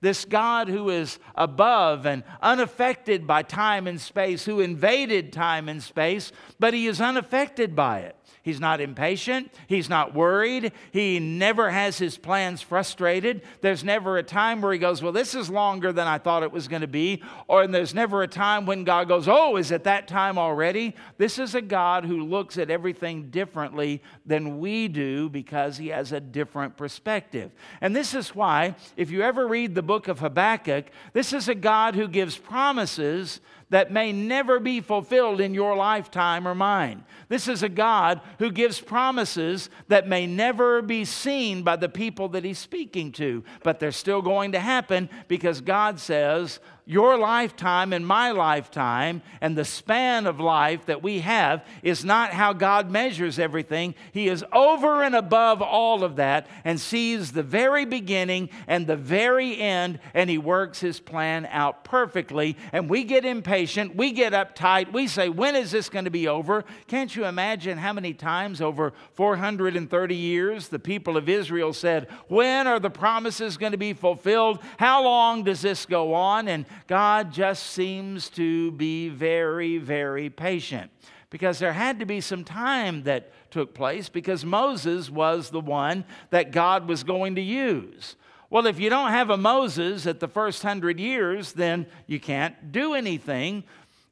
This 0.00 0.24
God 0.24 0.68
who 0.68 0.90
is 0.90 1.18
above 1.34 2.04
and 2.04 2.22
unaffected 2.42 3.26
by 3.26 3.42
time 3.42 3.86
and 3.86 4.00
space, 4.00 4.44
who 4.44 4.60
invaded 4.60 5.32
time 5.32 5.68
and 5.68 5.82
space, 5.82 6.32
but 6.58 6.74
he 6.74 6.86
is 6.86 7.00
unaffected 7.00 7.74
by 7.74 8.00
it. 8.00 8.16
He's 8.46 8.60
not 8.60 8.80
impatient. 8.80 9.52
He's 9.66 9.88
not 9.88 10.14
worried. 10.14 10.70
He 10.92 11.18
never 11.18 11.68
has 11.68 11.98
his 11.98 12.16
plans 12.16 12.62
frustrated. 12.62 13.42
There's 13.60 13.82
never 13.82 14.18
a 14.18 14.22
time 14.22 14.60
where 14.60 14.72
he 14.72 14.78
goes, 14.78 15.02
Well, 15.02 15.10
this 15.10 15.34
is 15.34 15.50
longer 15.50 15.92
than 15.92 16.06
I 16.06 16.18
thought 16.18 16.44
it 16.44 16.52
was 16.52 16.68
going 16.68 16.82
to 16.82 16.86
be. 16.86 17.24
Or 17.48 17.66
there's 17.66 17.92
never 17.92 18.22
a 18.22 18.28
time 18.28 18.64
when 18.64 18.84
God 18.84 19.08
goes, 19.08 19.26
Oh, 19.26 19.56
is 19.56 19.72
it 19.72 19.82
that 19.82 20.06
time 20.06 20.38
already? 20.38 20.94
This 21.18 21.40
is 21.40 21.56
a 21.56 21.60
God 21.60 22.04
who 22.04 22.22
looks 22.22 22.56
at 22.56 22.70
everything 22.70 23.30
differently 23.30 24.00
than 24.24 24.60
we 24.60 24.86
do 24.86 25.28
because 25.28 25.76
he 25.76 25.88
has 25.88 26.12
a 26.12 26.20
different 26.20 26.76
perspective. 26.76 27.50
And 27.80 27.96
this 27.96 28.14
is 28.14 28.32
why, 28.32 28.76
if 28.96 29.10
you 29.10 29.22
ever 29.22 29.48
read 29.48 29.74
the 29.74 29.82
book 29.82 30.06
of 30.06 30.20
Habakkuk, 30.20 30.84
this 31.14 31.32
is 31.32 31.48
a 31.48 31.54
God 31.56 31.96
who 31.96 32.06
gives 32.06 32.38
promises 32.38 33.40
that 33.70 33.90
may 33.90 34.12
never 34.12 34.60
be 34.60 34.80
fulfilled 34.80 35.40
in 35.40 35.52
your 35.52 35.76
lifetime 35.76 36.46
or 36.46 36.54
mine. 36.54 37.04
This 37.28 37.48
is 37.48 37.62
a 37.62 37.68
God 37.68 38.20
who 38.38 38.52
gives 38.52 38.80
promises 38.80 39.68
that 39.88 40.06
may 40.06 40.26
never 40.26 40.82
be 40.82 41.04
seen 41.04 41.62
by 41.62 41.76
the 41.76 41.88
people 41.88 42.28
that 42.28 42.44
He's 42.44 42.58
speaking 42.58 43.10
to, 43.12 43.42
but 43.64 43.80
they're 43.80 43.90
still 43.90 44.22
going 44.22 44.52
to 44.52 44.60
happen 44.60 45.10
because 45.26 45.60
God 45.60 45.98
says, 45.98 46.60
your 46.88 47.18
lifetime 47.18 47.92
and 47.92 48.06
my 48.06 48.30
lifetime 48.30 49.20
and 49.40 49.58
the 49.58 49.64
span 49.64 50.24
of 50.24 50.38
life 50.38 50.86
that 50.86 51.02
we 51.02 51.18
have 51.18 51.66
is 51.82 52.04
not 52.04 52.32
how 52.32 52.52
God 52.52 52.88
measures 52.92 53.40
everything. 53.40 53.92
He 54.12 54.28
is 54.28 54.44
over 54.52 55.02
and 55.02 55.16
above 55.16 55.60
all 55.60 56.04
of 56.04 56.14
that 56.16 56.46
and 56.64 56.80
sees 56.80 57.32
the 57.32 57.42
very 57.42 57.84
beginning 57.84 58.50
and 58.68 58.86
the 58.86 58.96
very 58.96 59.58
end, 59.58 59.98
and 60.14 60.30
He 60.30 60.38
works 60.38 60.78
His 60.78 61.00
plan 61.00 61.48
out 61.50 61.82
perfectly. 61.82 62.56
And 62.72 62.88
we 62.88 63.02
get 63.02 63.24
impatient, 63.24 63.96
we 63.96 64.12
get 64.12 64.32
uptight, 64.32 64.92
we 64.92 65.08
say, 65.08 65.28
When 65.28 65.56
is 65.56 65.72
this 65.72 65.88
going 65.88 66.04
to 66.04 66.10
be 66.12 66.28
over? 66.28 66.64
Can't 66.86 67.14
you 67.16 67.24
imagine 67.26 67.78
how 67.78 67.94
many 67.94 68.14
times 68.14 68.60
over 68.60 68.92
430 69.14 70.14
years 70.14 70.68
the 70.68 70.78
people 70.78 71.16
of 71.16 71.28
Israel 71.28 71.72
said, 71.72 72.06
When 72.28 72.68
are 72.68 72.78
the 72.78 72.90
promises 72.90 73.56
going 73.56 73.72
to 73.72 73.78
be 73.78 73.92
fulfilled? 73.92 74.60
How 74.78 75.02
long 75.02 75.42
does 75.42 75.62
this 75.62 75.84
go 75.84 76.14
on? 76.14 76.46
And 76.46 76.64
God 76.86 77.32
just 77.32 77.64
seems 77.64 78.28
to 78.30 78.70
be 78.72 79.08
very, 79.08 79.78
very 79.78 80.30
patient 80.30 80.90
because 81.30 81.58
there 81.58 81.72
had 81.72 81.98
to 82.00 82.06
be 82.06 82.20
some 82.20 82.44
time 82.44 83.02
that 83.04 83.32
took 83.50 83.74
place 83.74 84.08
because 84.08 84.44
Moses 84.44 85.10
was 85.10 85.50
the 85.50 85.60
one 85.60 86.04
that 86.30 86.52
God 86.52 86.88
was 86.88 87.04
going 87.04 87.34
to 87.34 87.42
use. 87.42 88.16
Well, 88.48 88.66
if 88.66 88.78
you 88.78 88.90
don't 88.90 89.10
have 89.10 89.30
a 89.30 89.36
Moses 89.36 90.06
at 90.06 90.20
the 90.20 90.28
first 90.28 90.62
hundred 90.62 91.00
years, 91.00 91.52
then 91.52 91.86
you 92.06 92.20
can't 92.20 92.70
do 92.70 92.94
anything. 92.94 93.64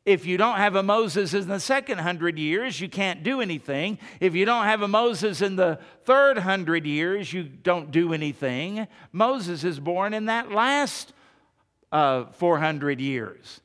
If 0.05 0.27
you 0.27 0.37
don't 0.37 0.57
have 0.57 0.77
a 0.77 0.83
Moses 0.83 1.33
in 1.33 1.49
the 1.49 1.61
second 1.61 1.99
hundred 1.99 2.39
years, 2.39 2.81
you 2.81 2.89
can't 2.89 3.23
do 3.23 3.41
anything. 3.41 3.99
If 4.21 4.35
you 4.35 4.45
don't 4.45 4.65
have 4.65 4.83
a 4.83 4.89
Moses 4.89 5.41
in 5.41 5.57
the 5.57 5.79
third 6.05 6.39
hundred 6.39 6.85
years, 6.85 7.33
you 7.33 7.45
don't 7.45 7.91
do 7.91 8.13
anything. 8.13 8.87
Moses 9.13 9.65
is 9.65 9.81
born 9.81 10.13
in 10.13 10.27
that 10.27 10.51
last 10.51 11.15
uh, 11.95 12.27
400 12.33 13.01
years. 13.01 13.61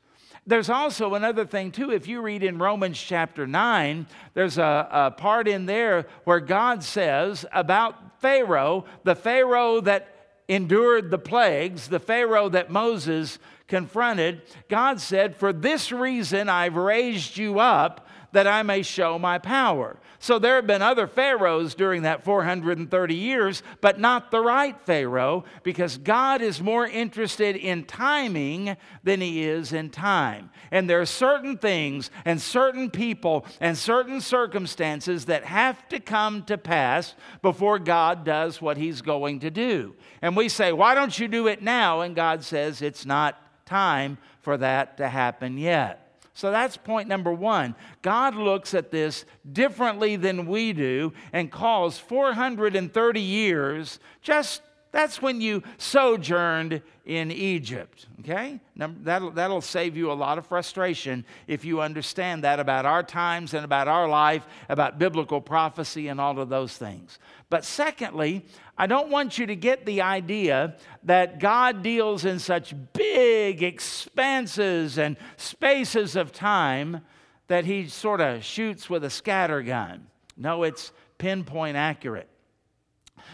There's 0.45 0.69
also 0.69 1.15
another 1.15 1.45
thing, 1.45 1.71
too. 1.71 1.91
If 1.91 2.07
you 2.07 2.21
read 2.21 2.43
in 2.43 2.59
Romans 2.59 3.00
chapter 3.00 3.45
9, 3.45 4.07
there's 4.36 4.57
a, 4.57 4.88
a 4.91 5.12
part 5.12 5.48
in 5.48 5.65
there 5.65 6.05
where 6.24 6.39
God 6.39 6.83
says 6.83 7.45
about 7.51 8.21
Pharaoh, 8.21 8.86
the 9.03 9.15
Pharaoh 9.15 9.81
that 9.81 10.15
endured 10.48 11.12
the 11.12 11.17
plagues, 11.17 11.88
the 11.88 12.00
Pharaoh 12.00 12.50
that 12.50 12.71
Moses 12.71 13.39
confronted, 13.67 14.41
God 14.67 15.00
said, 15.00 15.36
For 15.36 15.51
this 15.51 15.91
reason 15.91 16.50
I've 16.50 16.75
raised 16.75 17.38
you 17.38 17.59
up 17.59 18.07
that 18.31 18.48
I 18.48 18.63
may 18.63 18.81
show 18.81 19.17
my 19.17 19.38
power. 19.38 19.98
So 20.19 20.38
there 20.38 20.55
have 20.55 20.67
been 20.67 20.81
other 20.81 21.07
pharaohs 21.07 21.75
during 21.75 22.01
that 22.01 22.25
430 22.25 23.15
years, 23.15 23.63
but 23.79 24.00
not 24.00 24.31
the 24.31 24.41
right 24.41 24.79
pharaoh, 24.86 25.45
because 25.63 25.98
God 25.98 26.41
is 26.41 26.62
more 26.62 26.86
interested 26.86 27.55
in 27.55 27.86
timing 27.86 28.75
than 29.03 29.21
he 29.21 29.43
is 29.43 29.71
in 29.71 29.89
time. 29.89 30.50
And 30.71 30.89
there 30.89 31.00
are 31.00 31.05
certain 31.05 31.57
things 31.57 32.12
and 32.25 32.41
certain 32.41 32.89
people 32.89 33.45
and 33.62 33.77
certain 33.77 34.19
circumstances 34.19 35.25
that 35.25 35.45
have 35.45 35.88
to 35.89 36.00
come 36.00 36.43
to 36.43 36.57
pass 36.57 37.15
before 37.41 37.79
God 37.79 38.25
does 38.25 38.62
what 38.62 38.77
he's 38.77 39.01
going 39.01 39.39
to 39.39 39.50
do. 39.50 39.95
And 40.21 40.36
we 40.36 40.50
say, 40.50 40.74
Why 40.74 40.95
don't 40.95 41.17
you 41.17 41.27
do 41.27 41.48
it 41.48 41.62
now? 41.62 42.01
And 42.01 42.15
God 42.15 42.43
says, 42.43 42.81
It's 42.81 43.05
not 43.05 43.65
time 43.65 44.17
for 44.41 44.57
that 44.57 44.98
to 44.98 45.07
happen 45.07 45.57
yet. 45.57 46.08
So 46.39 46.51
that's 46.51 46.77
point 46.77 47.10
number 47.10 47.34
one. 47.34 47.75
God 48.01 48.34
looks 48.34 48.74
at 48.74 48.91
this 48.91 49.25
differently 49.51 50.15
than 50.15 50.46
we 50.46 50.72
do 50.72 51.12
and 51.34 51.51
calls 51.51 52.00
430 52.00 53.19
years 53.19 54.00
just 54.22 54.62
that's 54.91 55.22
when 55.22 55.39
you 55.39 55.62
sojourned 55.77 56.81
in 57.05 57.31
Egypt. 57.31 58.08
Okay? 58.22 58.60
That'll, 58.75 59.31
that'll 59.31 59.62
save 59.62 59.96
you 59.96 60.12
a 60.12 60.13
lot 60.13 60.38
of 60.38 60.48
frustration 60.48 61.25
if 61.46 61.63
you 61.63 61.81
understand 61.81 62.43
that 62.43 62.60
about 62.60 62.86
our 62.86 63.03
times 63.03 63.53
and 63.53 63.63
about 63.63 63.88
our 63.88 64.08
life, 64.08 64.48
about 64.67 64.98
biblical 64.98 65.41
prophecy 65.41 66.08
and 66.08 66.19
all 66.19 66.39
of 66.39 66.50
those 66.50 66.75
things. 66.75 67.19
But 67.50 67.65
secondly, 67.65 68.46
I 68.81 68.88
don't 68.88 69.09
want 69.09 69.38
you 69.38 69.45
to 69.48 69.57
get 69.57 69.86
the 69.86 70.03
idea 70.03 70.77
that 71.03 71.39
God 71.39 71.83
deals 71.83 72.24
in 72.24 72.39
such 72.39 72.74
big 72.93 73.62
expanses 73.62 74.98
and 74.98 75.17
spaces 75.36 76.15
of 76.15 76.31
time 76.31 77.01
that 77.50 77.65
he 77.65 77.89
sort 77.89 78.21
of 78.21 78.41
shoots 78.41 78.89
with 78.89 79.03
a 79.03 79.09
scatter 79.09 79.62
gun. 79.62 80.07
No, 80.38 80.63
it's 80.63 80.93
pinpoint 81.17 81.75
accurate. 81.75 82.29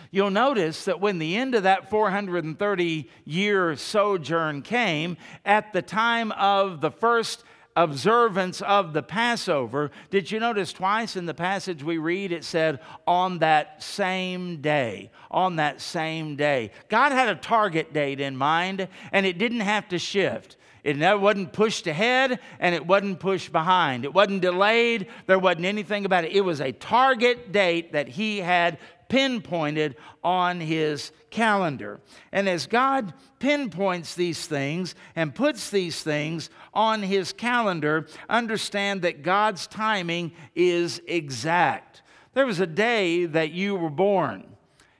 You'll 0.09 0.31
notice 0.31 0.85
that 0.85 0.99
when 0.99 1.19
the 1.19 1.35
end 1.35 1.53
of 1.53 1.63
that 1.63 1.91
430 1.91 3.07
year 3.25 3.75
sojourn 3.75 4.63
came, 4.63 5.15
at 5.45 5.73
the 5.73 5.83
time 5.83 6.31
of 6.31 6.81
the 6.81 6.89
first 6.89 7.43
observance 7.75 8.61
of 8.61 8.93
the 8.93 9.03
Passover, 9.03 9.91
did 10.09 10.31
you 10.31 10.39
notice 10.39 10.71
twice 10.71 11.15
in 11.15 11.25
the 11.25 11.33
passage 11.33 11.83
we 11.83 11.97
read 11.97 12.31
it 12.31 12.43
said, 12.43 12.79
on 13.05 13.39
that 13.39 13.83
same 13.83 14.61
day? 14.61 15.11
On 15.29 15.57
that 15.57 15.81
same 15.81 16.35
day. 16.35 16.71
God 16.89 17.11
had 17.11 17.29
a 17.29 17.35
target 17.35 17.93
date 17.93 18.19
in 18.19 18.37
mind, 18.37 18.87
and 19.11 19.25
it 19.25 19.37
didn't 19.37 19.61
have 19.61 19.87
to 19.89 19.99
shift. 19.99 20.57
It 20.85 20.97
never 20.97 21.19
wasn't 21.19 21.51
pushed 21.51 21.87
ahead 21.87 22.39
and 22.59 22.75
it 22.75 22.85
wasn't 22.85 23.19
pushed 23.19 23.51
behind. 23.51 24.05
It 24.05 24.13
wasn't 24.13 24.43
delayed. 24.43 25.07
There 25.25 25.39
wasn't 25.39 25.65
anything 25.65 26.05
about 26.05 26.25
it. 26.25 26.33
It 26.33 26.41
was 26.41 26.61
a 26.61 26.73
target 26.73 27.51
date 27.51 27.93
that 27.93 28.07
he 28.07 28.37
had 28.37 28.77
pinpointed 29.07 29.95
on 30.23 30.59
his 30.59 31.11
calendar. 31.29 31.99
And 32.31 32.47
as 32.49 32.67
God 32.67 33.13
pinpoints 33.39 34.15
these 34.15 34.47
things 34.47 34.95
and 35.15 35.33
puts 35.33 35.69
these 35.69 36.01
things 36.01 36.49
on 36.73 37.03
his 37.03 37.33
calendar, 37.33 38.07
understand 38.29 39.01
that 39.03 39.21
God's 39.21 39.67
timing 39.67 40.33
is 40.55 41.01
exact. 41.07 42.01
There 42.33 42.45
was 42.45 42.59
a 42.59 42.67
day 42.67 43.25
that 43.25 43.51
you 43.51 43.75
were 43.75 43.89
born. 43.89 44.55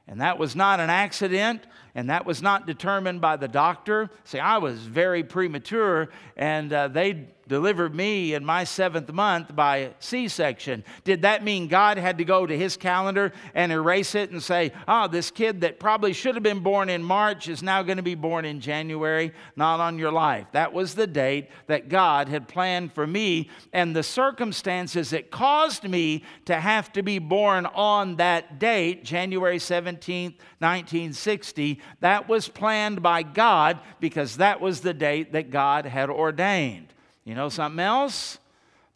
And 0.07 0.21
that 0.21 0.37
was 0.37 0.55
not 0.55 0.79
an 0.79 0.91
accident, 0.91 1.65
and 1.95 2.11
that 2.11 2.27
was 2.27 2.41
not 2.41 2.67
determined 2.67 3.21
by 3.21 3.37
the 3.37 3.47
doctor. 3.47 4.11
See, 4.23 4.39
I 4.39 4.59
was 4.59 4.79
very 4.79 5.23
premature, 5.23 6.09
and 6.37 6.71
uh, 6.71 6.89
they 6.89 7.29
delivered 7.47 7.93
me 7.93 8.33
in 8.33 8.43
my 8.43 8.63
seventh 8.63 9.11
month 9.11 9.55
by 9.55 9.93
C 9.99 10.27
section. 10.27 10.83
Did 11.03 11.21
that 11.21 11.43
mean 11.43 11.67
God 11.67 11.97
had 11.97 12.17
to 12.17 12.25
go 12.25 12.45
to 12.45 12.57
his 12.57 12.77
calendar 12.77 13.31
and 13.53 13.71
erase 13.71 14.15
it 14.15 14.31
and 14.31 14.41
say, 14.41 14.71
oh, 14.87 15.07
this 15.07 15.31
kid 15.31 15.61
that 15.61 15.79
probably 15.79 16.13
should 16.13 16.35
have 16.35 16.43
been 16.43 16.61
born 16.61 16.89
in 16.89 17.03
March 17.03 17.47
is 17.47 17.61
now 17.61 17.83
going 17.83 17.97
to 17.97 18.03
be 18.03 18.15
born 18.15 18.45
in 18.45 18.59
January? 18.59 19.31
Not 19.55 19.79
on 19.79 19.99
your 19.99 20.11
life. 20.11 20.47
That 20.53 20.73
was 20.73 20.95
the 20.95 21.07
date 21.07 21.49
that 21.67 21.89
God 21.89 22.29
had 22.29 22.47
planned 22.47 22.93
for 22.93 23.05
me, 23.05 23.49
and 23.73 23.95
the 23.95 24.03
circumstances 24.03 25.11
that 25.11 25.31
caused 25.31 25.83
me 25.83 26.23
to 26.45 26.59
have 26.59 26.91
to 26.93 27.03
be 27.03 27.19
born 27.19 27.65
on 27.67 28.15
that 28.15 28.59
date, 28.59 29.03
January 29.03 29.57
17th, 29.57 30.35
1960, 30.59 31.81
that 31.99 32.27
was 32.27 32.47
planned 32.47 33.01
by 33.01 33.21
God 33.23 33.79
because 33.99 34.37
that 34.37 34.61
was 34.61 34.81
the 34.81 34.93
date 34.93 35.33
that 35.33 35.51
God 35.51 35.85
had 35.85 36.09
ordained. 36.09 36.94
You 37.25 37.35
know 37.35 37.49
something 37.49 37.79
else? 37.79 38.37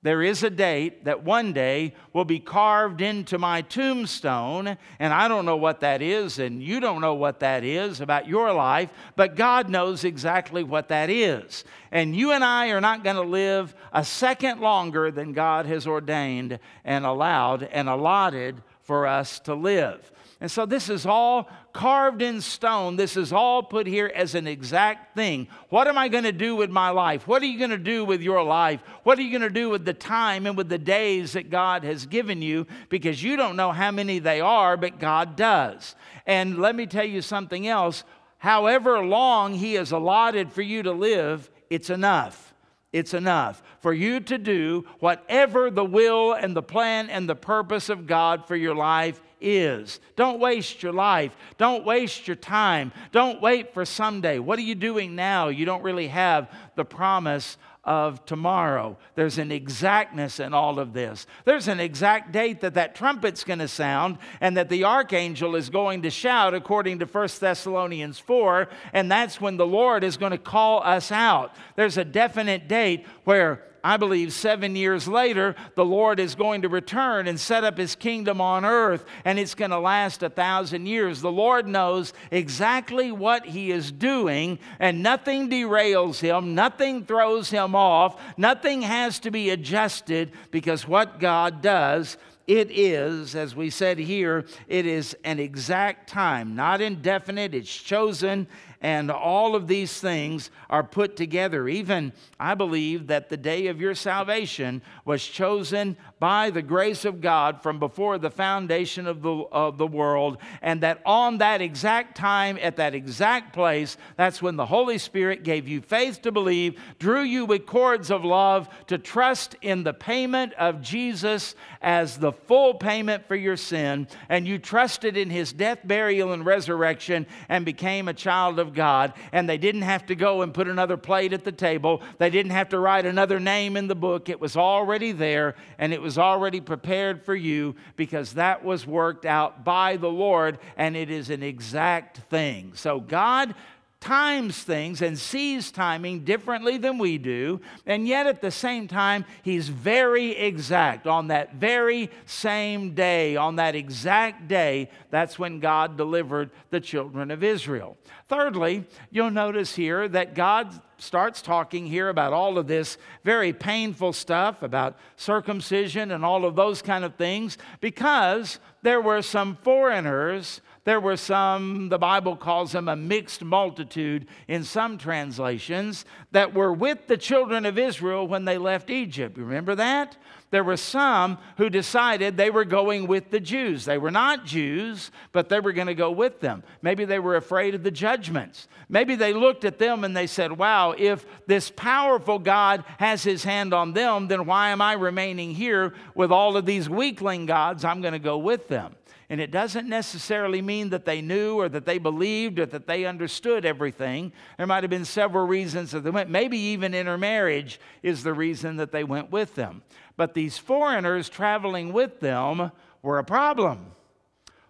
There 0.02 0.24
is 0.24 0.44
a 0.44 0.50
date 0.50 1.04
that 1.06 1.26
one 1.26 1.52
day 1.52 1.94
will 2.14 2.24
be 2.24 2.40
carved 2.40 3.02
into 3.02 3.38
my 3.38 3.62
tombstone, 3.62 4.78
and 4.98 5.14
I 5.14 5.28
don't 5.28 5.46
know 5.46 5.58
what 5.58 5.82
that 5.82 6.02
is, 6.02 6.40
and 6.40 6.64
you 6.64 6.80
don't 6.80 7.02
know 7.02 7.16
what 7.16 7.42
that 7.42 7.66
is 7.66 8.00
about 8.00 8.26
your 8.26 8.54
life, 8.54 8.92
but 9.18 9.36
God 9.36 9.70
knows 9.70 10.06
exactly 10.06 10.64
what 10.64 10.88
that 10.88 11.10
is. 11.10 11.66
And 11.92 12.16
you 12.16 12.32
and 12.32 12.46
I 12.46 12.70
are 12.70 12.80
not 12.80 13.04
going 13.04 13.18
to 13.18 13.24
live 13.24 13.76
a 13.92 14.06
second 14.06 14.62
longer 14.62 15.12
than 15.12 15.34
God 15.34 15.66
has 15.66 15.86
ordained 15.86 16.60
and 16.86 17.06
allowed 17.06 17.64
and 17.64 17.90
allotted 17.90 18.62
for 18.84 19.06
us 19.06 19.40
to 19.42 19.54
live. 19.54 20.10
And 20.42 20.50
so 20.50 20.66
this 20.66 20.90
is 20.90 21.06
all 21.06 21.50
carved 21.74 22.22
in 22.22 22.40
stone. 22.40 22.96
This 22.96 23.18
is 23.18 23.34
all 23.34 23.62
put 23.62 23.86
here 23.86 24.10
as 24.16 24.36
an 24.36 24.48
exact 24.48 25.14
thing. 25.14 25.50
What 25.68 25.90
am 25.90 25.98
I 25.98 26.08
going 26.08 26.24
to 26.24 26.32
do 26.32 26.56
with 26.56 26.70
my 26.70 26.92
life? 26.92 27.28
What 27.28 27.42
are 27.42 27.46
you 27.46 27.58
going 27.58 27.72
to 27.72 27.78
do 27.78 28.06
with 28.06 28.22
your 28.22 28.42
life? 28.44 28.82
What 29.04 29.20
are 29.20 29.22
you 29.22 29.32
going 29.32 29.42
to 29.42 29.50
do 29.50 29.70
with 29.70 29.84
the 29.84 29.94
time 29.94 30.46
and 30.46 30.56
with 30.56 30.70
the 30.70 30.78
days 30.78 31.34
that 31.34 31.50
God 31.50 31.84
has 31.84 32.06
given 32.06 32.42
you? 32.42 32.68
Because 32.88 33.22
you 33.22 33.36
don't 33.36 33.58
know 33.58 33.74
how 33.74 33.92
many 33.92 34.20
they 34.20 34.40
are, 34.40 34.78
but 34.78 34.98
God 34.98 35.36
does. 35.36 35.96
And 36.26 36.60
let 36.60 36.74
me 36.74 36.86
tell 36.86 37.06
you 37.06 37.22
something 37.22 37.68
else. 37.68 38.06
However 38.38 39.06
long 39.06 39.54
He 39.54 39.74
has 39.74 39.92
allotted 39.92 40.54
for 40.54 40.62
you 40.62 40.84
to 40.84 40.94
live, 40.94 41.50
it's 41.70 41.90
enough 41.90 42.46
it's 42.92 43.14
enough 43.14 43.62
for 43.82 43.94
you 43.94 44.20
to 44.20 44.40
do 44.40 44.84
whatever 45.00 45.70
the 45.70 45.86
will 45.86 46.34
and 46.34 46.56
the 46.56 46.64
plan 46.64 47.08
and 47.08 47.30
the 47.30 47.36
purpose 47.36 47.88
of 47.88 48.08
God 48.08 48.48
for 48.48 48.56
your 48.56 48.74
life 48.74 49.22
is. 49.42 50.00
Don't 50.16 50.40
waste 50.40 50.84
your 50.84 50.94
life. 50.94 51.36
Don't 51.58 51.86
waste 51.86 52.28
your 52.28 52.36
time. 52.36 52.92
Don't 53.12 53.42
wait 53.42 53.74
for 53.74 53.86
someday. 53.86 54.40
What 54.40 54.60
are 54.60 54.64
you 54.64 54.76
doing 54.76 55.16
now? 55.16 55.48
You 55.48 55.66
don't 55.66 55.84
really 55.84 56.08
have 56.08 56.50
the 56.76 56.86
promise 56.86 57.58
of 57.84 58.24
tomorrow. 58.26 58.98
There's 59.16 59.38
an 59.38 59.52
exactness 59.52 60.40
in 60.40 60.54
all 60.54 60.80
of 60.80 60.94
this. 60.94 61.26
There's 61.46 61.68
an 61.68 61.80
exact 61.80 62.32
date 62.32 62.62
that 62.62 62.76
that 62.76 62.94
trumpet's 62.94 63.44
going 63.44 63.60
to 63.60 63.68
sound 63.68 64.18
and 64.42 64.58
that 64.58 64.70
the 64.70 64.84
archangel 64.84 65.56
is 65.56 65.70
going 65.70 66.04
to 66.04 66.10
shout 66.10 66.54
according 66.54 67.00
to 67.00 67.06
1 67.06 67.30
Thessalonians 67.40 68.20
4, 68.20 68.68
and 68.94 69.12
that's 69.12 69.42
when 69.42 69.58
the 69.58 69.66
Lord 69.66 70.04
is 70.04 70.18
going 70.18 70.34
to 70.34 70.38
call 70.38 70.84
us 70.84 71.12
out. 71.12 71.56
There's 71.76 71.98
a 71.98 72.06
definite 72.06 72.68
date 72.68 73.08
where 73.24 73.64
I 73.84 73.98
believe 73.98 74.34
seven 74.34 74.76
years 74.76 75.08
later, 75.08 75.56
the 75.76 75.86
Lord 75.86 76.20
is 76.20 76.36
going 76.36 76.62
to 76.64 76.70
return 76.70 77.28
and 77.28 77.40
set 77.40 77.64
up 77.64 77.78
his 77.78 77.96
kingdom 77.96 78.42
on 78.42 78.66
earth, 78.66 79.06
and 79.26 79.40
it's 79.40 79.56
going 79.56 79.72
to 79.72 79.80
last 79.80 80.24
a 80.24 80.30
thousand 80.30 80.86
years. 80.86 81.22
The 81.22 81.32
Lord 81.32 81.68
knows 81.68 82.14
exactly 82.32 83.12
what 83.12 83.46
he 83.46 83.72
is 83.72 83.92
doing, 83.92 84.60
and 84.80 85.04
nothing 85.04 85.50
derails 85.50 86.20
him, 86.20 86.56
nothing 86.56 87.06
throws 87.06 87.50
him 87.50 87.76
off, 87.76 88.22
nothing 88.38 88.82
has 88.82 89.20
to 89.20 89.32
be 89.32 89.50
adjusted 89.50 90.32
because 90.52 90.88
what 90.88 91.20
God 91.20 91.62
does 91.62 92.18
it 92.50 92.72
is, 92.72 93.36
as 93.36 93.56
we 93.56 93.70
said 93.70 94.00
here, 94.00 94.44
it 94.68 94.88
is 94.88 95.16
an 95.24 95.38
exact 95.38 96.10
time, 96.10 96.56
not 96.56 96.82
indefinite. 96.82 97.54
It's 97.54 97.72
chosen, 97.72 98.48
and 98.82 99.12
all 99.12 99.56
of 99.56 99.68
these 99.68 100.00
things 100.00 100.50
are 100.70 100.84
put 100.84 101.16
together. 101.16 101.68
Even 101.68 102.14
I 102.40 102.56
believe 102.56 103.08
that 103.08 103.30
the 103.30 103.38
day 103.38 103.68
of 103.68 103.82
your 103.82 103.96
salvation 103.96 104.82
was 105.06 105.26
chosen 105.26 105.98
by 106.20 106.50
the 106.50 106.62
grace 106.62 107.06
of 107.06 107.22
God 107.22 107.62
from 107.62 107.80
before 107.80 108.18
the 108.18 108.30
foundation 108.30 109.08
of 109.08 109.22
the, 109.22 109.32
of 109.52 109.78
the 109.78 109.88
world, 109.88 110.38
and 110.62 110.82
that 110.82 111.02
on 111.06 111.40
that 111.40 111.62
exact 111.62 112.16
time, 112.16 112.58
at 112.62 112.78
that 112.78 112.96
exact 112.96 113.54
place, 113.54 113.98
that's 114.16 114.42
when 114.42 114.56
the 114.56 114.66
Holy 114.66 114.98
Spirit 114.98 115.44
gave 115.44 115.68
you 115.68 115.82
faith 115.82 116.22
to 116.22 116.32
believe, 116.32 116.80
drew 117.00 117.22
you 117.22 117.46
with 117.46 117.66
cords 117.66 118.12
of 118.12 118.24
love 118.24 118.70
to 118.88 118.98
trust 118.98 119.56
in 119.62 119.84
the 119.84 119.94
payment 119.94 120.54
of 120.54 120.82
Jesus 120.82 121.56
as 121.82 122.18
the 122.18 122.32
full 122.32 122.74
payment 122.74 123.28
for 123.28 123.36
your 123.36 123.58
sin, 123.58 124.08
and 124.30 124.48
you 124.48 124.58
trusted 124.58 125.18
in 125.18 125.30
his 125.30 125.54
death, 125.54 125.80
burial, 125.84 126.34
and 126.34 126.46
resurrection, 126.46 127.26
and 127.48 127.66
became 127.66 128.08
a 128.08 128.14
child 128.14 128.60
of 128.60 128.69
God. 128.70 129.14
And 129.32 129.48
they 129.48 129.58
didn't 129.58 129.84
have 129.84 130.06
to 130.08 130.16
go 130.16 130.42
and 130.42 130.54
put 130.54 130.68
another 130.68 130.98
plate 130.98 131.32
at 131.32 131.46
the 131.46 131.52
table, 131.54 132.02
they 132.18 132.30
didn't 132.30 132.52
have 132.52 132.70
to 132.70 132.80
write 132.80 133.06
another 133.06 133.40
name 133.40 133.78
in 133.78 133.88
the 133.88 133.96
book. 133.96 134.28
It 134.28 134.42
was 134.42 134.58
already 134.58 135.14
there, 135.14 135.56
and 135.78 135.94
it 135.94 136.02
was 136.02 136.10
was 136.10 136.18
already 136.18 136.60
prepared 136.60 137.24
for 137.24 137.36
you 137.36 137.76
because 137.96 138.34
that 138.34 138.66
was 138.66 138.88
worked 138.88 139.28
out 139.28 139.64
by 139.64 139.96
the 139.96 140.10
Lord 140.10 140.58
and 140.76 140.98
it 140.98 141.12
is 141.12 141.30
an 141.30 141.44
exact 141.44 142.18
thing. 142.32 142.72
So 142.74 143.00
God 143.00 143.54
times 144.00 144.64
things 144.64 145.02
and 145.02 145.20
sees 145.20 145.72
timing 145.72 146.22
differently 146.24 146.78
than 146.78 146.98
we 146.98 147.18
do, 147.18 147.60
and 147.86 148.08
yet 148.08 148.28
at 148.28 148.42
the 148.42 148.52
same 148.52 148.88
time, 148.88 149.26
he's 149.44 149.68
very 149.68 150.32
exact. 150.32 151.06
On 151.06 151.28
that 151.28 151.56
very 151.56 152.10
same 152.26 152.94
day, 152.94 153.36
on 153.36 153.58
that 153.58 153.76
exact 153.76 154.48
day, 154.48 154.90
that's 155.10 155.38
when 155.38 155.60
God 155.60 155.98
delivered 155.98 156.52
the 156.70 156.80
children 156.80 157.30
of 157.30 157.44
Israel. 157.44 157.98
Thirdly, 158.30 158.86
you'll 159.12 159.32
notice 159.32 159.76
here 159.76 160.08
that 160.08 160.34
God 160.34 160.80
starts 160.98 161.42
talking 161.42 161.86
here 161.86 162.10
about 162.10 162.34
all 162.34 162.58
of 162.58 162.68
this 162.68 162.98
very 163.24 163.54
painful 163.54 164.14
stuff 164.14 164.62
about 164.64 164.98
circumcision 165.16 166.12
and 166.12 166.24
all 166.24 166.46
of 166.46 166.56
those 166.56 166.82
kind 166.82 167.04
of 167.04 167.16
things 167.16 167.58
because 167.80 168.60
there 168.82 169.02
were 169.02 169.22
some 169.22 169.58
foreigners 169.64 170.62
there 170.90 171.00
were 171.00 171.18
some, 171.18 171.88
the 171.90 172.00
Bible 172.00 172.36
calls 172.36 172.72
them 172.72 172.88
a 172.88 172.96
mixed 172.96 173.44
multitude 173.44 174.26
in 174.48 174.64
some 174.64 174.98
translations, 174.98 176.04
that 176.32 176.56
were 176.56 176.74
with 176.74 177.06
the 177.06 177.16
children 177.16 177.68
of 177.68 177.78
Israel 177.78 178.28
when 178.28 178.44
they 178.44 178.58
left 178.58 178.90
Egypt. 178.90 179.38
Remember 179.38 179.76
that? 179.76 180.18
There 180.50 180.64
were 180.64 180.78
some 180.78 181.38
who 181.58 181.70
decided 181.70 182.38
they 182.38 182.50
were 182.50 182.66
going 182.66 183.06
with 183.06 183.30
the 183.30 183.40
Jews. 183.40 183.86
They 183.86 184.00
were 184.00 184.10
not 184.10 184.48
Jews, 184.48 185.12
but 185.32 185.48
they 185.48 185.60
were 185.60 185.74
going 185.74 185.86
to 185.86 185.94
go 185.94 186.10
with 186.10 186.40
them. 186.40 186.64
Maybe 186.82 187.06
they 187.06 187.20
were 187.20 187.36
afraid 187.36 187.76
of 187.76 187.84
the 187.84 187.92
judgments. 187.92 188.68
Maybe 188.90 189.14
they 189.14 189.32
looked 189.32 189.66
at 189.66 189.78
them 189.78 190.04
and 190.04 190.18
they 190.18 190.26
said, 190.26 190.54
Wow, 190.54 190.96
if 190.98 191.24
this 191.46 191.70
powerful 191.70 192.40
God 192.40 192.84
has 192.98 193.22
his 193.22 193.44
hand 193.44 193.76
on 193.76 193.94
them, 193.94 194.28
then 194.28 194.48
why 194.48 194.70
am 194.70 194.82
I 194.82 194.94
remaining 194.94 195.54
here 195.54 195.94
with 196.16 196.32
all 196.32 196.58
of 196.58 196.66
these 196.66 196.90
weakling 196.90 197.46
gods? 197.46 197.86
I'm 197.86 198.02
going 198.02 198.14
to 198.14 198.20
go 198.20 198.40
with 198.40 198.68
them. 198.70 198.96
And 199.32 199.40
it 199.40 199.52
doesn't 199.52 199.88
necessarily 199.88 200.60
mean 200.62 200.90
that 200.90 201.06
they 201.06 201.22
knew 201.22 201.56
or 201.56 201.70
that 201.70 201.86
they 201.86 202.00
believed 202.00 202.58
or 202.58 202.66
that 202.66 202.88
they 202.88 203.06
understood 203.06 203.64
everything. 203.64 204.34
There 204.58 204.66
might 204.66 204.84
have 204.84 204.90
been 204.90 205.06
several 205.06 205.46
reasons 205.46 205.92
that 205.92 206.00
they 206.00 206.10
went. 206.10 206.32
Maybe 206.32 206.58
even 206.58 206.96
intermarriage 206.96 207.80
is 208.02 208.24
the 208.24 208.34
reason 208.34 208.78
that 208.78 208.92
they 208.92 209.04
went 209.04 209.32
with 209.32 209.54
them. 209.54 209.84
But 210.18 210.34
these 210.34 210.58
foreigners 210.58 211.30
traveling 211.30 211.94
with 211.94 212.20
them 212.20 212.72
were 213.04 213.20
a 213.20 213.24
problem. 213.24 213.92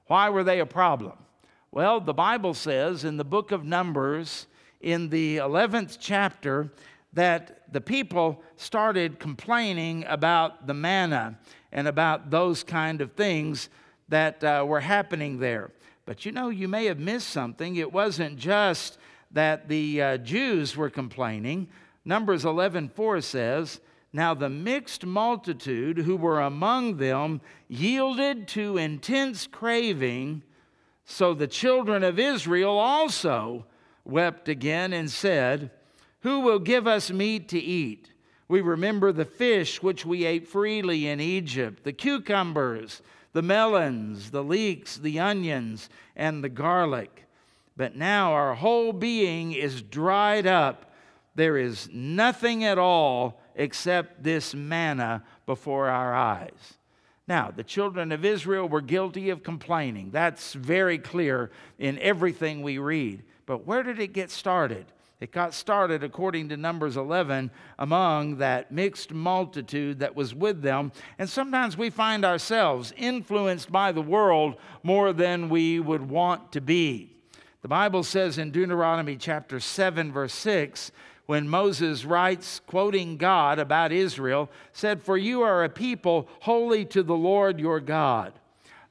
Why 0.08 0.30
were 0.30 0.44
they 0.44 0.60
a 0.60 0.66
problem? 0.66 1.14
Well, 1.72 2.02
the 2.02 2.14
Bible 2.14 2.54
says 2.54 3.06
in 3.06 3.16
the 3.16 3.24
book 3.24 3.52
of 3.52 3.64
Numbers, 3.64 4.48
in 4.82 5.10
the 5.10 5.38
11th 5.38 5.98
chapter, 6.02 6.70
that 7.14 7.72
the 7.72 7.82
people 7.82 8.44
started 8.58 9.20
complaining 9.20 10.04
about 10.08 10.68
the 10.68 10.74
manna 10.74 11.38
and 11.72 11.88
about 11.88 12.30
those 12.30 12.64
kind 12.64 13.02
of 13.02 13.14
things 13.14 13.70
that 14.10 14.44
uh, 14.44 14.66
were 14.68 14.82
happening 14.82 15.40
there. 15.40 15.72
But 16.06 16.26
you 16.26 16.32
know, 16.32 16.50
you 16.50 16.68
may 16.68 16.86
have 16.86 17.00
missed 17.00 17.30
something. 17.30 17.76
It 17.76 17.94
wasn't 17.94 18.38
just 18.38 18.98
that 19.32 19.70
the 19.70 20.02
uh, 20.02 20.18
Jews 20.18 20.76
were 20.76 20.90
complaining. 20.90 21.70
Numbers 22.04 22.44
11:4 22.44 23.24
says, 23.24 23.80
"Now 24.12 24.34
the 24.34 24.50
mixed 24.50 25.06
multitude 25.06 26.00
who 26.00 26.16
were 26.16 26.42
among 26.42 26.98
them 26.98 27.42
yielded 27.68 28.48
to 28.50 28.78
intense 28.78 29.48
craving, 29.48 30.44
so 31.06 31.34
the 31.34 31.48
children 31.48 32.04
of 32.04 32.20
Israel 32.20 32.78
also 32.78 33.66
wept 34.06 34.48
again 34.48 34.94
and 34.94 35.10
said, 35.10 35.72
Who 36.22 36.42
will 36.42 36.60
give 36.60 36.86
us 36.86 37.12
meat 37.12 37.50
to 37.50 37.60
eat? 37.60 38.12
We 38.48 38.62
remember 38.62 39.12
the 39.12 39.26
fish 39.26 39.82
which 39.82 40.06
we 40.06 40.26
ate 40.26 40.48
freely 40.48 41.08
in 41.08 41.20
Egypt, 41.20 41.84
the 41.84 41.94
cucumbers, 41.94 43.02
the 43.34 43.42
melons, 43.42 44.32
the 44.32 44.44
leeks, 44.44 44.98
the 44.98 45.20
onions, 45.20 45.90
and 46.16 46.44
the 46.44 46.50
garlic. 46.50 47.26
But 47.78 47.96
now 47.96 48.34
our 48.34 48.56
whole 48.56 48.92
being 48.92 49.54
is 49.54 49.82
dried 49.82 50.48
up. 50.48 50.94
There 51.36 51.58
is 51.58 51.90
nothing 51.94 52.64
at 52.64 52.78
all 52.78 53.40
except 53.56 54.24
this 54.24 54.54
manna 54.54 55.24
before 55.46 55.88
our 55.88 56.14
eyes. 56.14 56.78
Now, 57.28 57.52
the 57.56 57.64
children 57.64 58.12
of 58.12 58.26
Israel 58.26 58.68
were 58.68 58.82
guilty 58.82 59.30
of 59.30 59.44
complaining. 59.44 60.10
That's 60.12 60.54
very 60.54 60.98
clear 60.98 61.52
in 61.78 62.00
everything 62.00 62.64
we 62.64 62.80
read. 62.80 63.24
But 63.46 63.68
where 63.68 63.84
did 63.84 64.00
it 64.00 64.14
get 64.14 64.32
started? 64.32 64.86
It 65.20 65.34
got 65.34 65.54
started, 65.54 66.02
according 66.02 66.48
to 66.50 66.58
Numbers 66.58 66.96
11, 66.96 67.52
among 67.78 68.38
that 68.38 68.72
mixed 68.72 69.14
multitude 69.14 70.00
that 70.00 70.16
was 70.16 70.34
with 70.34 70.62
them. 70.62 70.94
And 71.18 71.30
sometimes 71.30 71.78
we 71.78 71.90
find 71.90 72.24
ourselves 72.24 72.94
influenced 72.96 73.70
by 73.70 73.92
the 73.92 74.02
world 74.02 74.56
more 74.82 75.12
than 75.12 75.50
we 75.50 75.82
would 75.82 76.10
want 76.10 76.54
to 76.54 76.62
be. 76.62 77.18
The 77.62 77.68
Bible 77.68 78.04
says 78.04 78.38
in 78.38 78.52
Deuteronomy 78.52 79.18
chapter 79.18 79.60
7, 79.60 80.14
verse 80.14 80.34
6, 80.34 80.94
when 81.26 81.50
Moses 81.50 82.06
writes, 82.06 82.62
quoting 82.66 83.18
God 83.18 83.60
about 83.60 83.92
Israel, 83.92 84.50
said, 84.72 85.04
For 85.04 85.18
you 85.18 85.42
are 85.42 85.66
a 85.66 85.70
people 85.70 86.30
holy 86.40 86.86
to 86.86 87.04
the 87.04 87.14
Lord 87.14 87.60
your 87.60 87.82
God. 87.82 88.39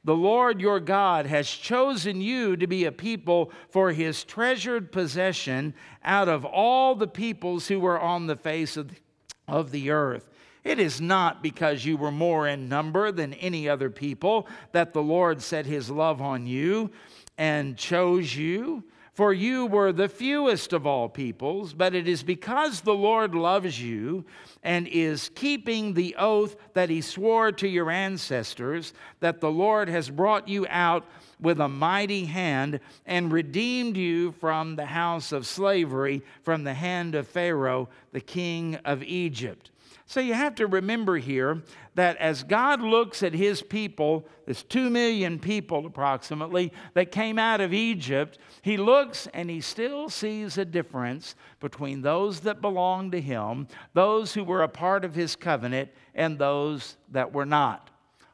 The 0.08 0.16
Lord 0.16 0.58
your 0.58 0.80
God 0.80 1.26
has 1.26 1.50
chosen 1.50 2.22
you 2.22 2.56
to 2.56 2.66
be 2.66 2.86
a 2.86 2.90
people 2.92 3.52
for 3.68 3.92
his 3.92 4.24
treasured 4.24 4.90
possession 4.90 5.74
out 6.02 6.30
of 6.30 6.46
all 6.46 6.94
the 6.94 7.06
peoples 7.06 7.68
who 7.68 7.78
were 7.78 8.00
on 8.00 8.26
the 8.26 8.34
face 8.34 8.78
of 8.78 9.70
the, 9.70 9.90
earth. 9.90 10.30
It 10.64 10.78
is 10.78 10.98
not 10.98 11.42
because 11.42 11.84
you 11.84 11.98
were 11.98 12.10
more 12.10 12.48
in 12.48 12.70
number 12.70 13.12
than 13.12 13.34
any 13.34 13.68
other 13.68 13.90
people 13.90 14.48
that 14.72 14.94
the 14.94 15.02
Lord 15.02 15.42
set 15.42 15.66
his 15.66 15.90
love 15.90 16.22
on 16.22 16.46
you 16.46 16.90
and 17.36 17.76
chose 17.76 18.34
you 18.34 18.84
for 19.18 19.32
you 19.32 19.66
were 19.66 19.90
the 19.92 20.08
fewest 20.08 20.72
of 20.72 20.86
all 20.86 21.08
peoples, 21.08 21.74
but 21.74 21.92
it 21.92 22.06
is 22.06 22.22
because 22.22 22.82
the 22.82 22.94
Lord 22.94 23.34
loves 23.34 23.82
you 23.82 24.24
and 24.62 24.86
is 24.86 25.32
keeping 25.34 25.92
the 25.92 26.14
oath 26.16 26.54
that 26.74 26.88
he 26.88 27.00
swore 27.00 27.50
to 27.50 27.66
your 27.66 27.90
ancestors 27.90 28.92
that 29.18 29.40
the 29.40 29.50
Lord 29.50 29.88
has 29.88 30.08
brought 30.08 30.46
you 30.46 30.68
out 30.70 31.04
with 31.40 31.58
a 31.58 31.66
mighty 31.66 32.26
hand 32.26 32.78
and 33.06 33.32
redeemed 33.32 33.96
you 33.96 34.30
from 34.30 34.76
the 34.76 34.86
house 34.86 35.32
of 35.32 35.48
slavery, 35.48 36.22
from 36.44 36.62
the 36.62 36.74
hand 36.74 37.16
of 37.16 37.26
Pharaoh, 37.26 37.88
the 38.12 38.20
king 38.20 38.76
of 38.84 39.02
Egypt. 39.02 39.72
So 40.08 40.20
you 40.20 40.32
have 40.32 40.54
to 40.54 40.66
remember 40.66 41.18
here 41.18 41.62
that 41.94 42.16
as 42.16 42.42
God 42.42 42.80
looks 42.80 43.22
at 43.22 43.34
his 43.34 43.60
people, 43.60 44.26
there's 44.46 44.62
two 44.62 44.88
million 44.88 45.38
people 45.38 45.84
approximately 45.84 46.72
that 46.94 47.12
came 47.12 47.38
out 47.38 47.60
of 47.60 47.74
Egypt, 47.74 48.38
he 48.62 48.78
looks 48.78 49.28
and 49.34 49.50
he 49.50 49.60
still 49.60 50.08
sees 50.08 50.56
a 50.56 50.64
difference 50.64 51.34
between 51.60 52.00
those 52.00 52.40
that 52.40 52.62
belong 52.62 53.10
to 53.10 53.20
him, 53.20 53.68
those 53.92 54.32
who 54.32 54.44
were 54.44 54.62
a 54.62 54.68
part 54.68 55.04
of 55.04 55.14
his 55.14 55.36
covenant, 55.36 55.90
and 56.14 56.38
those 56.38 56.96
that 57.10 57.34
were 57.34 57.46
not. 57.46 57.90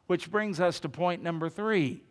Which 0.07 0.31
brings 0.31 0.61
us 0.61 0.79
to 0.79 0.89
point 0.89 1.25
number 1.25 1.49
three. 1.49 2.04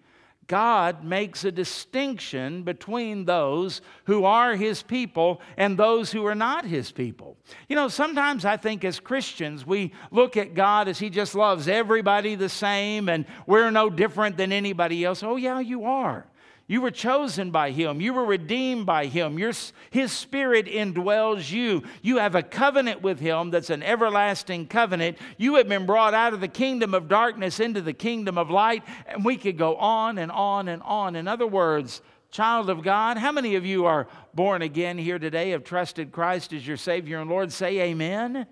God 0.47 1.03
makes 1.03 1.43
a 1.43 1.51
distinction 1.51 2.63
between 2.63 3.25
those 3.25 3.81
who 4.05 4.25
are 4.25 4.55
His 4.55 4.83
people 4.83 5.41
and 5.57 5.77
those 5.77 6.11
who 6.11 6.25
are 6.25 6.35
not 6.35 6.65
His 6.65 6.91
people. 6.91 7.37
You 7.69 7.75
know, 7.75 7.87
sometimes 7.87 8.45
I 8.45 8.57
think 8.57 8.83
as 8.83 8.99
Christians, 8.99 9.65
we 9.65 9.93
look 10.11 10.37
at 10.37 10.53
God 10.53 10.87
as 10.87 10.99
He 10.99 11.09
just 11.09 11.35
loves 11.35 11.67
everybody 11.67 12.35
the 12.35 12.49
same 12.49 13.09
and 13.09 13.25
we're 13.47 13.71
no 13.71 13.89
different 13.89 14.37
than 14.37 14.51
anybody 14.51 15.05
else. 15.05 15.23
Oh, 15.23 15.35
yeah, 15.35 15.59
you 15.59 15.85
are. 15.85 16.25
You 16.65 16.79
were 16.81 16.91
chosen 16.91 17.51
by 17.51 17.71
Him. 17.71 17.99
You 17.99 18.13
were 18.13 18.23
redeemed 18.23 18.85
by 18.85 19.07
Him. 19.07 19.37
Your, 19.37 19.51
his 19.89 20.11
Spirit 20.11 20.65
indwells 20.65 21.51
you. 21.51 21.83
You 22.01 22.17
have 22.17 22.35
a 22.35 22.43
covenant 22.43 23.01
with 23.01 23.19
Him 23.19 23.51
that's 23.51 23.69
an 23.69 23.83
everlasting 23.83 24.67
covenant. 24.67 25.17
You 25.37 25.55
have 25.55 25.67
been 25.67 25.85
brought 25.85 26.13
out 26.13 26.33
of 26.33 26.39
the 26.39 26.47
kingdom 26.47 26.93
of 26.93 27.09
darkness 27.09 27.59
into 27.59 27.81
the 27.81 27.93
kingdom 27.93 28.37
of 28.37 28.49
light. 28.49 28.83
And 29.07 29.25
we 29.25 29.35
could 29.35 29.57
go 29.57 29.75
on 29.75 30.17
and 30.17 30.31
on 30.31 30.67
and 30.69 30.81
on. 30.83 31.15
In 31.15 31.27
other 31.27 31.47
words, 31.47 32.01
child 32.31 32.69
of 32.69 32.81
God, 32.81 33.17
how 33.17 33.31
many 33.31 33.55
of 33.55 33.65
you 33.65 33.85
are 33.85 34.07
born 34.33 34.61
again 34.61 34.97
here 34.97 35.19
today, 35.19 35.51
have 35.51 35.63
trusted 35.63 36.11
Christ 36.11 36.53
as 36.53 36.65
your 36.65 36.77
Savior 36.77 37.19
and 37.19 37.29
Lord? 37.29 37.51
Say 37.51 37.79
amen. 37.81 38.47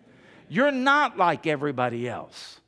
You're 0.50 0.72
not 0.72 1.18
like 1.18 1.48
everybody 1.48 2.08
else. 2.08 2.61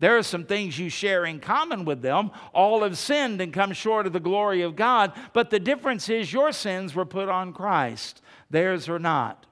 There 0.00 0.16
are 0.16 0.22
some 0.22 0.44
things 0.44 0.78
you 0.78 0.88
share 0.88 1.24
in 1.26 1.40
common 1.40 1.84
with 1.84 2.02
them. 2.02 2.30
All 2.52 2.82
have 2.82 2.98
sinned 2.98 3.40
and 3.40 3.52
come 3.52 3.72
short 3.72 4.06
of 4.06 4.12
the 4.12 4.20
glory 4.20 4.62
of 4.62 4.74
God, 4.74 5.12
but 5.32 5.50
the 5.50 5.60
difference 5.60 6.08
is 6.08 6.32
your 6.32 6.52
sins 6.52 6.94
were 6.94 7.04
put 7.04 7.28
on 7.28 7.52
Christ, 7.52 8.22
theirs 8.50 8.88
are 8.88 8.98
not. 8.98 9.46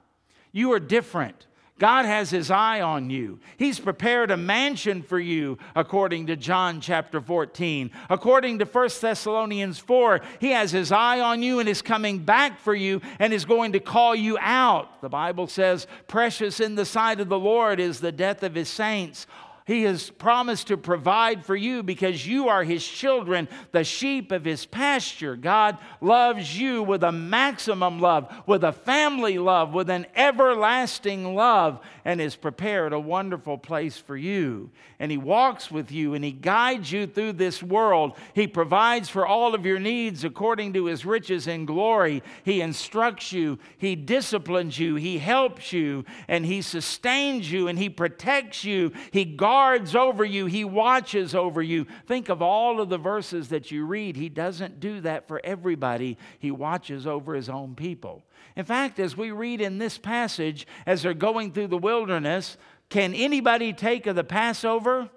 You 0.51 0.73
are 0.73 0.79
different. 0.79 1.45
God 1.79 2.03
has 2.03 2.29
his 2.29 2.51
eye 2.51 2.81
on 2.81 3.09
you. 3.09 3.39
He's 3.55 3.79
prepared 3.79 4.31
a 4.31 4.37
mansion 4.37 5.01
for 5.01 5.17
you, 5.17 5.57
according 5.75 6.27
to 6.27 6.35
John 6.35 6.81
chapter 6.81 7.21
14. 7.21 7.89
According 8.09 8.59
to 8.59 8.65
1 8.65 8.89
Thessalonians 8.99 9.79
4, 9.79 10.19
he 10.41 10.51
has 10.51 10.71
his 10.71 10.91
eye 10.91 11.21
on 11.21 11.41
you 11.41 11.59
and 11.59 11.69
is 11.69 11.81
coming 11.81 12.19
back 12.19 12.59
for 12.59 12.75
you 12.75 13.01
and 13.17 13.31
is 13.31 13.45
going 13.45 13.71
to 13.71 13.79
call 13.79 14.13
you 14.13 14.37
out. 14.41 15.01
The 15.01 15.07
Bible 15.07 15.47
says, 15.47 15.87
Precious 16.07 16.59
in 16.59 16.75
the 16.75 16.85
sight 16.85 17.21
of 17.21 17.29
the 17.29 17.39
Lord 17.39 17.79
is 17.79 18.01
the 18.01 18.11
death 18.11 18.43
of 18.43 18.55
his 18.55 18.67
saints. 18.67 19.25
He 19.69 19.83
has 19.83 20.09
promised 20.09 20.69
to 20.69 20.77
provide 20.77 21.45
for 21.45 21.55
you 21.55 21.83
because 21.83 22.25
you 22.25 22.47
are 22.47 22.63
His 22.63 22.83
children, 22.83 23.47
the 23.71 23.83
sheep 23.83 24.31
of 24.31 24.43
His 24.43 24.65
pasture. 24.65 25.35
God 25.35 25.77
loves 26.01 26.59
you 26.59 26.81
with 26.81 27.03
a 27.03 27.11
maximum 27.11 27.99
love, 27.99 28.33
with 28.47 28.63
a 28.63 28.71
family 28.71 29.37
love, 29.37 29.75
with 29.75 29.91
an 29.91 30.07
everlasting 30.15 31.35
love, 31.35 31.81
and 32.03 32.19
has 32.19 32.35
prepared 32.35 32.93
a 32.93 32.99
wonderful 32.99 33.59
place 33.59 33.95
for 33.95 34.17
you. 34.17 34.71
And 34.99 35.11
He 35.11 35.19
walks 35.19 35.69
with 35.69 35.91
you 35.91 36.15
and 36.15 36.25
He 36.25 36.31
guides 36.31 36.91
you 36.91 37.05
through 37.05 37.33
this 37.33 37.61
world. 37.61 38.17
He 38.33 38.47
provides 38.47 39.07
for 39.07 39.27
all 39.27 39.53
of 39.53 39.67
your 39.67 39.79
needs 39.79 40.23
according 40.23 40.73
to 40.73 40.85
His 40.85 41.05
riches 41.05 41.45
and 41.45 41.67
glory. 41.67 42.23
He 42.43 42.61
instructs 42.61 43.31
you, 43.31 43.59
He 43.77 43.95
disciplines 43.95 44.79
you, 44.79 44.95
He 44.95 45.19
helps 45.19 45.71
you, 45.71 46.05
and 46.27 46.43
He 46.43 46.63
sustains 46.63 47.51
you, 47.51 47.67
and 47.67 47.77
He 47.77 47.87
protects 47.87 48.63
you. 48.63 48.93
He 49.11 49.25
guards 49.25 49.58
guards 49.59 49.93
over 49.93 50.23
you, 50.23 50.45
He 50.45 50.63
watches 50.63 51.35
over 51.35 51.61
you. 51.61 51.85
Think 52.07 52.29
of 52.29 52.41
all 52.41 52.79
of 52.79 52.87
the 52.87 52.97
verses 52.97 53.49
that 53.49 53.71
you 53.71 53.85
read. 53.85 54.15
He 54.15 54.29
doesn't 54.29 54.79
do 54.79 55.01
that 55.01 55.27
for 55.27 55.41
everybody, 55.43 56.17
He 56.39 56.49
watches 56.49 57.05
over 57.05 57.35
His 57.35 57.49
own 57.49 57.75
people. 57.75 58.23
In 58.55 58.63
fact, 58.63 58.99
as 58.99 59.17
we 59.17 59.31
read 59.31 59.59
in 59.59 59.77
this 59.77 59.97
passage, 59.97 60.65
as 60.85 61.03
they're 61.03 61.13
going 61.13 61.51
through 61.51 61.67
the 61.67 61.77
wilderness, 61.77 62.55
can 62.87 63.13
anybody 63.13 63.73
take 63.73 64.07
of 64.07 64.15
the 64.15 64.23
Passover? 64.23 65.09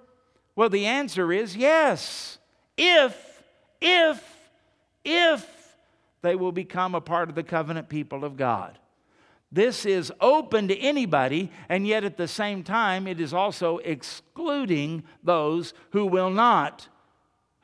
Well, 0.57 0.69
the 0.69 0.87
answer 0.87 1.33
is 1.33 1.57
yes. 1.57 2.39
If, 2.77 3.17
if, 3.81 4.23
if 5.05 5.77
they 6.23 6.35
will 6.35 6.53
become 6.53 6.97
a 6.97 7.01
part 7.01 7.29
of 7.29 7.37
the 7.37 7.45
covenant 7.45 7.89
people 7.89 8.25
of 8.25 8.37
God. 8.37 8.77
This 9.53 9.85
is 9.85 10.11
open 10.19 10.69
to 10.69 10.79
anybody, 10.79 11.53
and 11.69 11.87
yet 11.87 12.05
at 12.05 12.17
the 12.17 12.27
same 12.27 12.63
time, 12.63 13.07
it 13.07 13.21
is 13.21 13.35
also 13.35 13.79
excluding 13.79 15.05
those 15.23 15.75
who 15.91 16.07
will 16.07 16.31
not, 16.31 16.89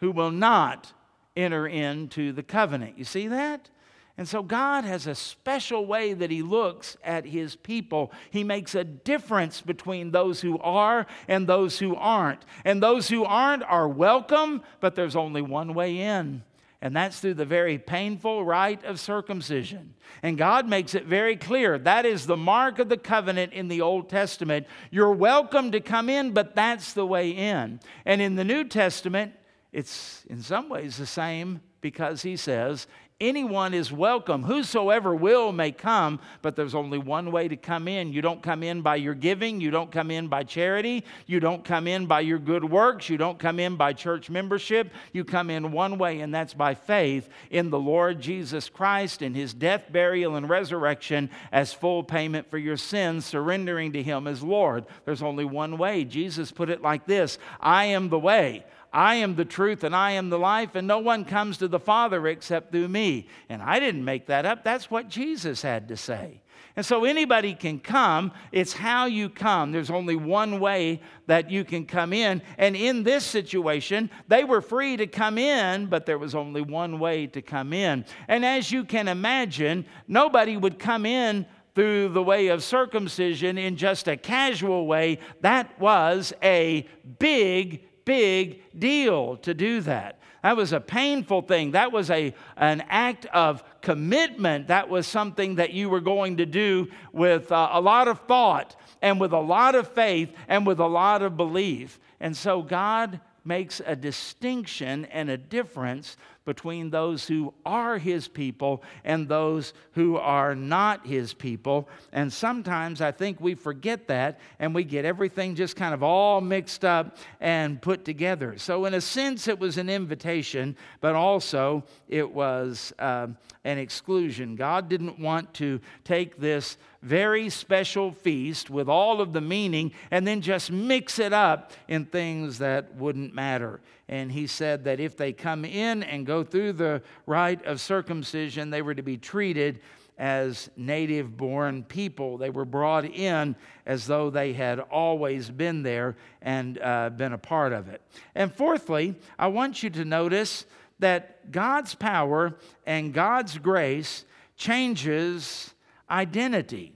who 0.00 0.10
will 0.10 0.30
not 0.30 0.92
enter 1.34 1.66
into 1.66 2.32
the 2.32 2.42
covenant. 2.42 2.98
You 2.98 3.04
see 3.04 3.28
that? 3.28 3.70
And 4.18 4.28
so 4.28 4.42
God 4.42 4.84
has 4.84 5.06
a 5.06 5.14
special 5.14 5.86
way 5.86 6.12
that 6.12 6.30
He 6.30 6.42
looks 6.42 6.98
at 7.02 7.24
His 7.24 7.56
people. 7.56 8.12
He 8.30 8.44
makes 8.44 8.74
a 8.74 8.84
difference 8.84 9.62
between 9.62 10.10
those 10.10 10.42
who 10.42 10.58
are 10.58 11.06
and 11.26 11.46
those 11.46 11.78
who 11.78 11.94
aren't. 11.94 12.44
And 12.66 12.82
those 12.82 13.08
who 13.08 13.24
aren't 13.24 13.62
are 13.62 13.88
welcome, 13.88 14.62
but 14.80 14.94
there's 14.94 15.16
only 15.16 15.40
one 15.40 15.72
way 15.72 15.98
in 16.00 16.42
and 16.80 16.94
that's 16.94 17.18
through 17.18 17.34
the 17.34 17.44
very 17.44 17.76
painful 17.76 18.44
rite 18.44 18.84
of 18.84 19.00
circumcision. 19.00 19.94
And 20.22 20.38
God 20.38 20.68
makes 20.68 20.94
it 20.94 21.06
very 21.06 21.36
clear 21.36 21.76
that 21.78 22.06
is 22.06 22.26
the 22.26 22.36
mark 22.36 22.78
of 22.78 22.88
the 22.88 22.96
covenant 22.96 23.52
in 23.52 23.68
the 23.68 23.80
Old 23.80 24.08
Testament. 24.08 24.66
You're 24.90 25.12
welcome 25.12 25.72
to 25.72 25.80
come 25.80 26.08
in, 26.08 26.32
but 26.32 26.54
that's 26.54 26.92
the 26.92 27.06
way 27.06 27.30
in. 27.30 27.80
And 28.04 28.22
in 28.22 28.36
the 28.36 28.44
New 28.44 28.64
Testament, 28.64 29.32
it's 29.72 30.24
in 30.28 30.40
some 30.40 30.68
ways 30.68 30.96
the 30.96 31.06
same 31.06 31.60
because 31.80 32.22
he 32.22 32.36
says, 32.36 32.86
Anyone 33.20 33.74
is 33.74 33.90
welcome. 33.90 34.44
Whosoever 34.44 35.12
will 35.12 35.50
may 35.50 35.72
come, 35.72 36.20
but 36.40 36.54
there's 36.54 36.76
only 36.76 36.98
one 36.98 37.32
way 37.32 37.48
to 37.48 37.56
come 37.56 37.88
in. 37.88 38.12
You 38.12 38.22
don't 38.22 38.40
come 38.44 38.62
in 38.62 38.80
by 38.80 38.94
your 38.94 39.14
giving. 39.14 39.60
You 39.60 39.72
don't 39.72 39.90
come 39.90 40.12
in 40.12 40.28
by 40.28 40.44
charity. 40.44 41.04
You 41.26 41.40
don't 41.40 41.64
come 41.64 41.88
in 41.88 42.06
by 42.06 42.20
your 42.20 42.38
good 42.38 42.62
works. 42.62 43.08
You 43.08 43.18
don't 43.18 43.36
come 43.36 43.58
in 43.58 43.74
by 43.74 43.92
church 43.92 44.30
membership. 44.30 44.92
You 45.12 45.24
come 45.24 45.50
in 45.50 45.72
one 45.72 45.98
way, 45.98 46.20
and 46.20 46.32
that's 46.32 46.54
by 46.54 46.74
faith 46.74 47.28
in 47.50 47.70
the 47.70 47.78
Lord 47.80 48.20
Jesus 48.20 48.68
Christ 48.68 49.20
and 49.20 49.34
his 49.34 49.52
death, 49.52 49.90
burial, 49.90 50.36
and 50.36 50.48
resurrection 50.48 51.28
as 51.50 51.72
full 51.72 52.04
payment 52.04 52.48
for 52.48 52.58
your 52.58 52.76
sins, 52.76 53.26
surrendering 53.26 53.94
to 53.94 54.02
him 54.02 54.28
as 54.28 54.44
Lord. 54.44 54.86
There's 55.06 55.24
only 55.24 55.44
one 55.44 55.76
way. 55.76 56.04
Jesus 56.04 56.52
put 56.52 56.70
it 56.70 56.82
like 56.82 57.04
this 57.04 57.40
I 57.60 57.86
am 57.86 58.10
the 58.10 58.18
way. 58.20 58.64
I 58.92 59.16
am 59.16 59.34
the 59.34 59.44
truth 59.44 59.84
and 59.84 59.94
I 59.94 60.12
am 60.12 60.30
the 60.30 60.38
life, 60.38 60.74
and 60.74 60.86
no 60.86 60.98
one 60.98 61.24
comes 61.24 61.58
to 61.58 61.68
the 61.68 61.80
Father 61.80 62.26
except 62.26 62.72
through 62.72 62.88
me. 62.88 63.28
And 63.48 63.62
I 63.62 63.80
didn't 63.80 64.04
make 64.04 64.26
that 64.26 64.46
up. 64.46 64.64
That's 64.64 64.90
what 64.90 65.08
Jesus 65.08 65.62
had 65.62 65.88
to 65.88 65.96
say. 65.96 66.40
And 66.76 66.86
so 66.86 67.04
anybody 67.04 67.54
can 67.54 67.80
come. 67.80 68.30
It's 68.52 68.72
how 68.72 69.06
you 69.06 69.28
come. 69.28 69.72
There's 69.72 69.90
only 69.90 70.14
one 70.14 70.60
way 70.60 71.00
that 71.26 71.50
you 71.50 71.64
can 71.64 71.86
come 71.86 72.12
in. 72.12 72.40
And 72.56 72.76
in 72.76 73.02
this 73.02 73.24
situation, 73.24 74.10
they 74.28 74.44
were 74.44 74.60
free 74.60 74.96
to 74.96 75.08
come 75.08 75.38
in, 75.38 75.86
but 75.86 76.06
there 76.06 76.18
was 76.18 76.36
only 76.36 76.60
one 76.60 77.00
way 77.00 77.26
to 77.26 77.42
come 77.42 77.72
in. 77.72 78.04
And 78.28 78.44
as 78.44 78.70
you 78.70 78.84
can 78.84 79.08
imagine, 79.08 79.86
nobody 80.06 80.56
would 80.56 80.78
come 80.78 81.04
in 81.04 81.46
through 81.74 82.10
the 82.10 82.22
way 82.22 82.48
of 82.48 82.62
circumcision 82.62 83.58
in 83.58 83.76
just 83.76 84.06
a 84.06 84.16
casual 84.16 84.86
way. 84.86 85.18
That 85.40 85.80
was 85.80 86.32
a 86.42 86.86
big, 87.18 87.87
big 88.08 88.62
deal 88.78 89.36
to 89.36 89.52
do 89.52 89.82
that. 89.82 90.18
That 90.42 90.56
was 90.56 90.72
a 90.72 90.80
painful 90.80 91.42
thing. 91.42 91.72
That 91.72 91.92
was 91.92 92.10
a, 92.10 92.32
an 92.56 92.82
act 92.88 93.26
of 93.26 93.62
commitment. 93.82 94.68
That 94.68 94.88
was 94.88 95.06
something 95.06 95.56
that 95.56 95.74
you 95.74 95.90
were 95.90 96.00
going 96.00 96.38
to 96.38 96.46
do 96.46 96.88
with 97.12 97.52
uh, 97.52 97.68
a 97.70 97.80
lot 97.82 98.08
of 98.08 98.20
thought 98.20 98.76
and 99.02 99.20
with 99.20 99.34
a 99.34 99.40
lot 99.40 99.74
of 99.74 99.88
faith 99.88 100.32
and 100.48 100.66
with 100.66 100.80
a 100.80 100.86
lot 100.86 101.20
of 101.20 101.36
belief. 101.36 102.00
And 102.18 102.34
so 102.34 102.62
God 102.62 103.20
makes 103.44 103.82
a 103.84 103.94
distinction 103.94 105.04
and 105.06 105.28
a 105.28 105.36
difference 105.36 106.16
between 106.48 106.88
those 106.88 107.28
who 107.28 107.52
are 107.66 107.98
his 107.98 108.26
people 108.26 108.82
and 109.04 109.28
those 109.28 109.74
who 109.92 110.16
are 110.16 110.54
not 110.54 111.06
his 111.06 111.34
people. 111.34 111.86
And 112.10 112.32
sometimes 112.32 113.02
I 113.02 113.12
think 113.12 113.38
we 113.38 113.54
forget 113.54 114.08
that 114.08 114.40
and 114.58 114.74
we 114.74 114.82
get 114.82 115.04
everything 115.04 115.54
just 115.54 115.76
kind 115.76 115.92
of 115.92 116.02
all 116.02 116.40
mixed 116.40 116.86
up 116.86 117.18
and 117.38 117.82
put 117.82 118.06
together. 118.06 118.56
So, 118.56 118.86
in 118.86 118.94
a 118.94 119.00
sense, 119.02 119.46
it 119.46 119.58
was 119.58 119.76
an 119.76 119.90
invitation, 119.90 120.74
but 121.02 121.14
also 121.14 121.84
it 122.08 122.32
was 122.32 122.94
uh, 122.98 123.26
an 123.64 123.76
exclusion. 123.76 124.56
God 124.56 124.88
didn't 124.88 125.18
want 125.18 125.52
to 125.54 125.82
take 126.02 126.40
this 126.40 126.78
very 127.02 127.50
special 127.50 128.10
feast 128.10 128.70
with 128.70 128.88
all 128.88 129.20
of 129.20 129.34
the 129.34 129.42
meaning 129.42 129.92
and 130.10 130.26
then 130.26 130.40
just 130.40 130.72
mix 130.72 131.18
it 131.18 131.34
up 131.34 131.72
in 131.88 132.06
things 132.06 132.56
that 132.58 132.94
wouldn't 132.94 133.34
matter. 133.34 133.80
And 134.08 134.32
he 134.32 134.46
said 134.46 134.84
that 134.84 135.00
if 135.00 135.16
they 135.16 135.32
come 135.32 135.64
in 135.64 136.02
and 136.02 136.24
go 136.24 136.42
through 136.42 136.74
the 136.74 137.02
rite 137.26 137.64
of 137.66 137.80
circumcision, 137.80 138.70
they 138.70 138.82
were 138.82 138.94
to 138.94 139.02
be 139.02 139.18
treated 139.18 139.80
as 140.16 140.68
native 140.76 141.36
born 141.36 141.84
people. 141.84 142.38
They 142.38 142.50
were 142.50 142.64
brought 142.64 143.04
in 143.04 143.54
as 143.86 144.06
though 144.06 144.30
they 144.30 144.52
had 144.52 144.80
always 144.80 145.48
been 145.48 145.82
there 145.82 146.16
and 146.42 146.78
uh, 146.80 147.10
been 147.10 147.32
a 147.32 147.38
part 147.38 147.72
of 147.72 147.88
it. 147.88 148.02
And 148.34 148.52
fourthly, 148.52 149.14
I 149.38 149.46
want 149.46 149.82
you 149.82 149.90
to 149.90 150.04
notice 150.04 150.66
that 150.98 151.52
God's 151.52 151.94
power 151.94 152.56
and 152.84 153.14
God's 153.14 153.58
grace 153.58 154.24
changes 154.56 155.72
identity. 156.10 156.92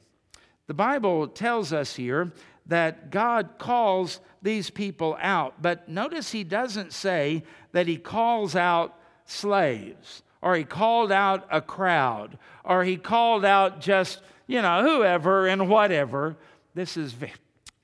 The 0.67 0.75
Bible 0.75 1.29
tells 1.29 1.73
us 1.73 1.95
here 1.95 2.33
that 2.67 3.11
God 3.11 3.51
calls 3.59 4.21
these 4.43 4.71
people 4.71 5.17
out. 5.21 5.63
But 5.63 5.89
notice 5.89 6.33
he 6.33 6.45
doesn't 6.45 6.93
say 6.93 7.45
that 7.73 7.87
he 7.87 7.97
calls 7.97 8.55
out 8.57 8.99
slaves 9.25 10.23
or 10.43 10.57
he 10.57 10.65
called 10.65 11.13
out 11.13 11.47
a 11.51 11.61
crowd 11.61 12.39
or 12.65 12.85
he 12.85 12.97
called 12.97 13.45
out 13.45 13.81
just, 13.81 14.21
you 14.47 14.61
know, 14.61 14.83
whoever 14.83 15.47
and 15.47 15.69
whatever. 15.69 16.37
This 16.75 16.97
is 16.97 17.15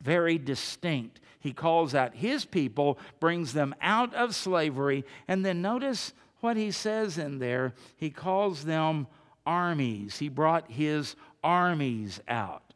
very 0.01 0.39
distinct. 0.39 1.21
He 1.41 1.53
calls 1.53 1.95
out 1.95 2.15
his 2.15 2.45
people, 2.45 2.99
brings 3.21 3.53
them 3.53 3.75
out 3.81 4.13
of 4.15 4.35
slavery, 4.35 5.05
and 5.29 5.45
then 5.47 5.63
notice 5.63 6.13
what 6.41 6.57
he 6.57 6.71
says 6.71 7.17
in 7.17 7.39
there. 7.39 7.75
He 7.97 8.11
calls 8.11 8.65
them 8.65 9.07
armies. 9.47 10.19
He 10.19 10.29
brought 10.29 10.71
his 10.71 11.17
armies 11.43 12.21
out. 12.29 12.75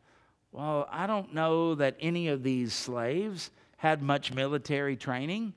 Well, 0.52 0.88
I 0.90 1.06
don't 1.06 1.34
know 1.34 1.74
that 1.76 1.96
any 2.00 2.28
of 2.28 2.42
these 2.42 2.72
slaves 2.72 3.50
had 3.82 4.00
much 4.00 4.32
military 4.32 4.94
training. 4.94 5.52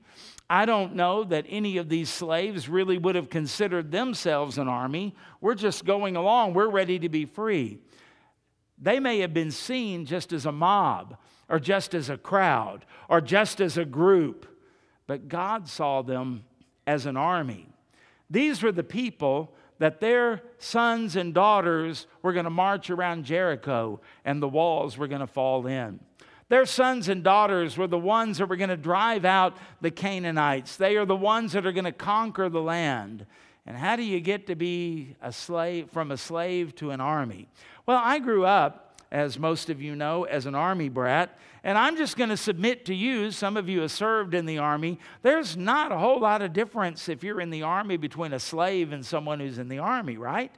I 0.50 0.66
don't 0.66 0.96
know 0.96 1.22
that 1.22 1.46
any 1.48 1.76
of 1.76 1.88
these 1.88 2.10
slaves 2.10 2.68
really 2.68 2.98
would 2.98 3.14
have 3.14 3.30
considered 3.30 3.92
themselves 3.92 4.58
an 4.58 4.66
army. 4.66 5.14
We're 5.40 5.54
just 5.54 5.84
going 5.84 6.16
along, 6.16 6.54
we're 6.54 6.68
ready 6.68 6.98
to 6.98 7.08
be 7.08 7.24
free. 7.24 7.78
They 8.78 8.98
may 8.98 9.20
have 9.20 9.32
been 9.32 9.52
seen 9.52 10.06
just 10.06 10.32
as 10.32 10.44
a 10.44 10.50
mob, 10.50 11.16
or 11.48 11.60
just 11.60 11.94
as 11.94 12.10
a 12.10 12.18
crowd, 12.18 12.84
or 13.08 13.20
just 13.20 13.60
as 13.60 13.78
a 13.78 13.84
group, 13.84 14.48
but 15.06 15.28
God 15.28 15.68
saw 15.68 16.02
them 16.02 16.42
as 16.84 17.06
an 17.06 17.16
army. 17.16 17.68
These 18.28 18.60
were 18.60 18.72
the 18.72 18.82
people 18.82 19.54
that 19.78 20.00
their 20.00 20.42
sons 20.58 21.14
and 21.14 21.32
daughters 21.32 22.08
were 22.22 22.32
going 22.32 22.42
to 22.42 22.50
march 22.50 22.90
around 22.90 23.24
Jericho 23.24 24.00
and 24.24 24.42
the 24.42 24.48
walls 24.48 24.98
were 24.98 25.06
going 25.06 25.20
to 25.20 25.28
fall 25.28 25.68
in. 25.68 26.00
Their 26.48 26.66
sons 26.66 27.08
and 27.08 27.24
daughters 27.24 27.76
were 27.76 27.88
the 27.88 27.98
ones 27.98 28.38
that 28.38 28.48
were 28.48 28.56
going 28.56 28.70
to 28.70 28.76
drive 28.76 29.24
out 29.24 29.56
the 29.80 29.90
Canaanites. 29.90 30.76
They 30.76 30.96
are 30.96 31.04
the 31.04 31.16
ones 31.16 31.52
that 31.52 31.66
are 31.66 31.72
going 31.72 31.84
to 31.84 31.92
conquer 31.92 32.48
the 32.48 32.62
land. 32.62 33.26
And 33.66 33.76
how 33.76 33.96
do 33.96 34.04
you 34.04 34.20
get 34.20 34.46
to 34.46 34.54
be 34.54 35.16
a 35.20 35.32
slave 35.32 35.90
from 35.90 36.12
a 36.12 36.16
slave 36.16 36.74
to 36.76 36.92
an 36.92 37.00
army? 37.00 37.48
Well, 37.84 38.00
I 38.02 38.20
grew 38.20 38.44
up 38.44 38.86
as 39.10 39.38
most 39.38 39.70
of 39.70 39.80
you 39.80 39.94
know, 39.94 40.24
as 40.24 40.46
an 40.46 40.54
army 40.54 40.88
brat. 40.88 41.38
And 41.64 41.76
I'm 41.76 41.96
just 41.96 42.16
going 42.16 42.30
to 42.30 42.36
submit 42.36 42.84
to 42.86 42.94
you, 42.94 43.30
some 43.30 43.56
of 43.56 43.68
you 43.68 43.80
have 43.80 43.90
served 43.90 44.34
in 44.34 44.46
the 44.46 44.58
army. 44.58 44.98
There's 45.22 45.56
not 45.56 45.90
a 45.90 45.98
whole 45.98 46.20
lot 46.20 46.42
of 46.42 46.52
difference 46.52 47.08
if 47.08 47.24
you're 47.24 47.40
in 47.40 47.50
the 47.50 47.62
army 47.62 47.96
between 47.96 48.32
a 48.32 48.38
slave 48.38 48.92
and 48.92 49.04
someone 49.04 49.40
who's 49.40 49.58
in 49.58 49.68
the 49.68 49.78
army, 49.78 50.16
right? 50.16 50.52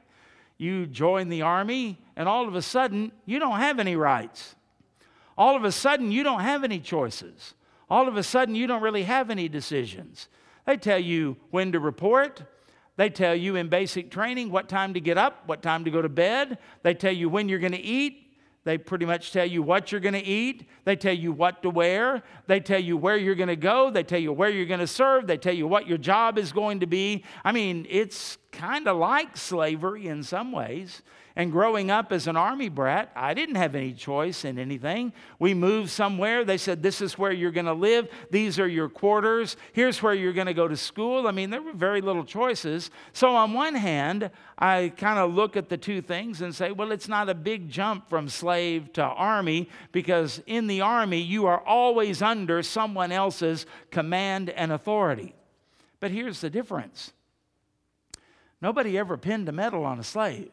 You 0.57 0.85
join 0.85 1.29
the 1.29 1.41
army, 1.41 1.99
and 2.15 2.27
all 2.27 2.47
of 2.47 2.55
a 2.55 2.61
sudden, 2.61 3.11
you 3.25 3.39
don't 3.39 3.59
have 3.59 3.79
any 3.79 3.95
rights. 3.95 4.55
All 5.39 5.55
of 5.55 5.63
a 5.63 5.71
sudden, 5.71 6.11
you 6.11 6.21
don't 6.21 6.41
have 6.41 6.65
any 6.65 6.79
choices. 6.79 7.53
All 7.89 8.09
of 8.09 8.17
a 8.17 8.23
sudden, 8.23 8.55
you 8.55 8.67
don't 8.67 8.81
really 8.81 9.03
have 9.03 9.29
any 9.29 9.47
decisions. 9.47 10.27
They 10.65 10.75
tell 10.75 10.99
you 10.99 11.37
when 11.49 11.71
to 11.71 11.79
report. 11.79 12.43
They 12.97 13.09
tell 13.09 13.33
you 13.33 13.55
in 13.55 13.69
basic 13.69 14.11
training 14.11 14.51
what 14.51 14.67
time 14.67 14.93
to 14.95 14.99
get 14.99 15.17
up, 15.17 15.47
what 15.47 15.61
time 15.61 15.85
to 15.85 15.91
go 15.91 16.01
to 16.01 16.09
bed. 16.09 16.57
They 16.83 16.93
tell 16.93 17.13
you 17.13 17.29
when 17.29 17.47
you're 17.47 17.59
going 17.59 17.71
to 17.71 17.79
eat, 17.79 18.29
they 18.65 18.77
pretty 18.77 19.05
much 19.05 19.31
tell 19.31 19.45
you 19.45 19.63
what 19.63 19.91
you're 19.91 20.01
going 20.01 20.13
to 20.13 20.23
eat. 20.23 20.67
They 20.83 20.97
tell 20.97 21.13
you 21.13 21.31
what 21.31 21.63
to 21.63 21.69
wear. 21.69 22.21
They 22.47 22.59
tell 22.59 22.81
you 22.81 22.97
where 22.97 23.15
you're 23.15 23.33
going 23.33 23.47
to 23.47 23.55
go. 23.55 23.89
They 23.89 24.03
tell 24.03 24.19
you 24.19 24.33
where 24.33 24.49
you're 24.49 24.65
going 24.65 24.81
to 24.81 24.87
serve. 24.87 25.25
They 25.25 25.37
tell 25.37 25.55
you 25.55 25.65
what 25.65 25.87
your 25.87 25.97
job 25.97 26.37
is 26.37 26.51
going 26.51 26.81
to 26.81 26.85
be. 26.85 27.23
I 27.45 27.53
mean, 27.53 27.87
it's 27.89 28.37
kind 28.51 28.89
of 28.89 28.97
like 28.97 29.37
slavery 29.37 30.07
in 30.07 30.21
some 30.21 30.51
ways. 30.51 31.01
And 31.39 31.53
growing 31.53 31.89
up 31.89 32.11
as 32.11 32.27
an 32.27 32.35
army 32.35 32.67
brat, 32.67 33.13
I 33.15 33.33
didn't 33.33 33.55
have 33.55 33.73
any 33.73 33.93
choice 33.93 34.43
in 34.43 34.59
anything. 34.59 35.13
We 35.39 35.53
moved 35.53 35.89
somewhere. 35.89 36.43
They 36.43 36.57
said, 36.57 36.83
This 36.83 36.99
is 36.99 37.17
where 37.17 37.31
you're 37.31 37.49
going 37.53 37.65
to 37.65 37.71
live. 37.71 38.09
These 38.29 38.59
are 38.59 38.67
your 38.67 38.89
quarters. 38.89 39.55
Here's 39.71 40.03
where 40.03 40.13
you're 40.13 40.33
going 40.33 40.47
to 40.47 40.53
go 40.53 40.67
to 40.67 40.75
school. 40.75 41.29
I 41.29 41.31
mean, 41.31 41.49
there 41.49 41.61
were 41.61 41.71
very 41.71 42.01
little 42.01 42.25
choices. 42.25 42.91
So, 43.13 43.33
on 43.37 43.53
one 43.53 43.73
hand, 43.73 44.31
I 44.57 44.91
kind 44.97 45.17
of 45.17 45.33
look 45.33 45.55
at 45.55 45.69
the 45.69 45.77
two 45.77 46.01
things 46.01 46.41
and 46.41 46.53
say, 46.53 46.73
Well, 46.73 46.91
it's 46.91 47.07
not 47.07 47.29
a 47.29 47.33
big 47.33 47.69
jump 47.69 48.09
from 48.09 48.27
slave 48.27 48.91
to 48.93 49.03
army 49.03 49.69
because 49.93 50.41
in 50.45 50.67
the 50.67 50.81
army, 50.81 51.21
you 51.21 51.45
are 51.45 51.65
always 51.65 52.21
under 52.21 52.61
someone 52.61 53.13
else's 53.13 53.65
command 53.91 54.49
and 54.49 54.73
authority. 54.73 55.33
But 56.01 56.11
here's 56.11 56.41
the 56.41 56.49
difference 56.49 57.13
nobody 58.61 58.97
ever 58.97 59.15
pinned 59.15 59.47
a 59.47 59.53
medal 59.53 59.85
on 59.85 59.99
a 59.99 60.03
slave. 60.03 60.51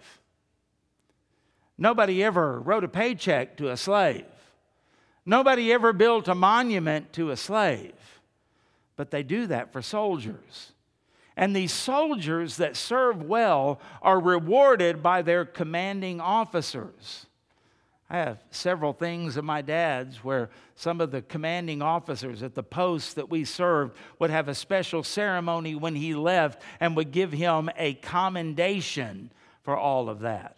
Nobody 1.78 2.24
ever 2.24 2.60
wrote 2.60 2.84
a 2.84 2.88
paycheck 2.88 3.56
to 3.58 3.70
a 3.70 3.76
slave. 3.76 4.24
Nobody 5.24 5.72
ever 5.72 5.92
built 5.92 6.28
a 6.28 6.34
monument 6.34 7.12
to 7.14 7.30
a 7.30 7.36
slave. 7.36 7.92
But 8.96 9.10
they 9.10 9.22
do 9.22 9.46
that 9.48 9.72
for 9.72 9.82
soldiers. 9.82 10.72
And 11.36 11.54
these 11.54 11.72
soldiers 11.72 12.56
that 12.56 12.76
serve 12.76 13.22
well 13.22 13.78
are 14.00 14.18
rewarded 14.18 15.02
by 15.02 15.20
their 15.20 15.44
commanding 15.44 16.20
officers. 16.20 17.26
I 18.08 18.18
have 18.18 18.42
several 18.50 18.92
things 18.92 19.36
of 19.36 19.44
my 19.44 19.62
dad's 19.62 20.22
where 20.22 20.48
some 20.76 21.00
of 21.00 21.10
the 21.10 21.22
commanding 21.22 21.82
officers 21.82 22.42
at 22.42 22.54
the 22.54 22.62
posts 22.62 23.14
that 23.14 23.28
we 23.28 23.44
served 23.44 23.96
would 24.18 24.30
have 24.30 24.48
a 24.48 24.54
special 24.54 25.02
ceremony 25.02 25.74
when 25.74 25.96
he 25.96 26.14
left 26.14 26.62
and 26.78 26.96
would 26.96 27.10
give 27.10 27.32
him 27.32 27.68
a 27.76 27.94
commendation 27.94 29.30
for 29.64 29.76
all 29.76 30.08
of 30.08 30.20
that. 30.20 30.56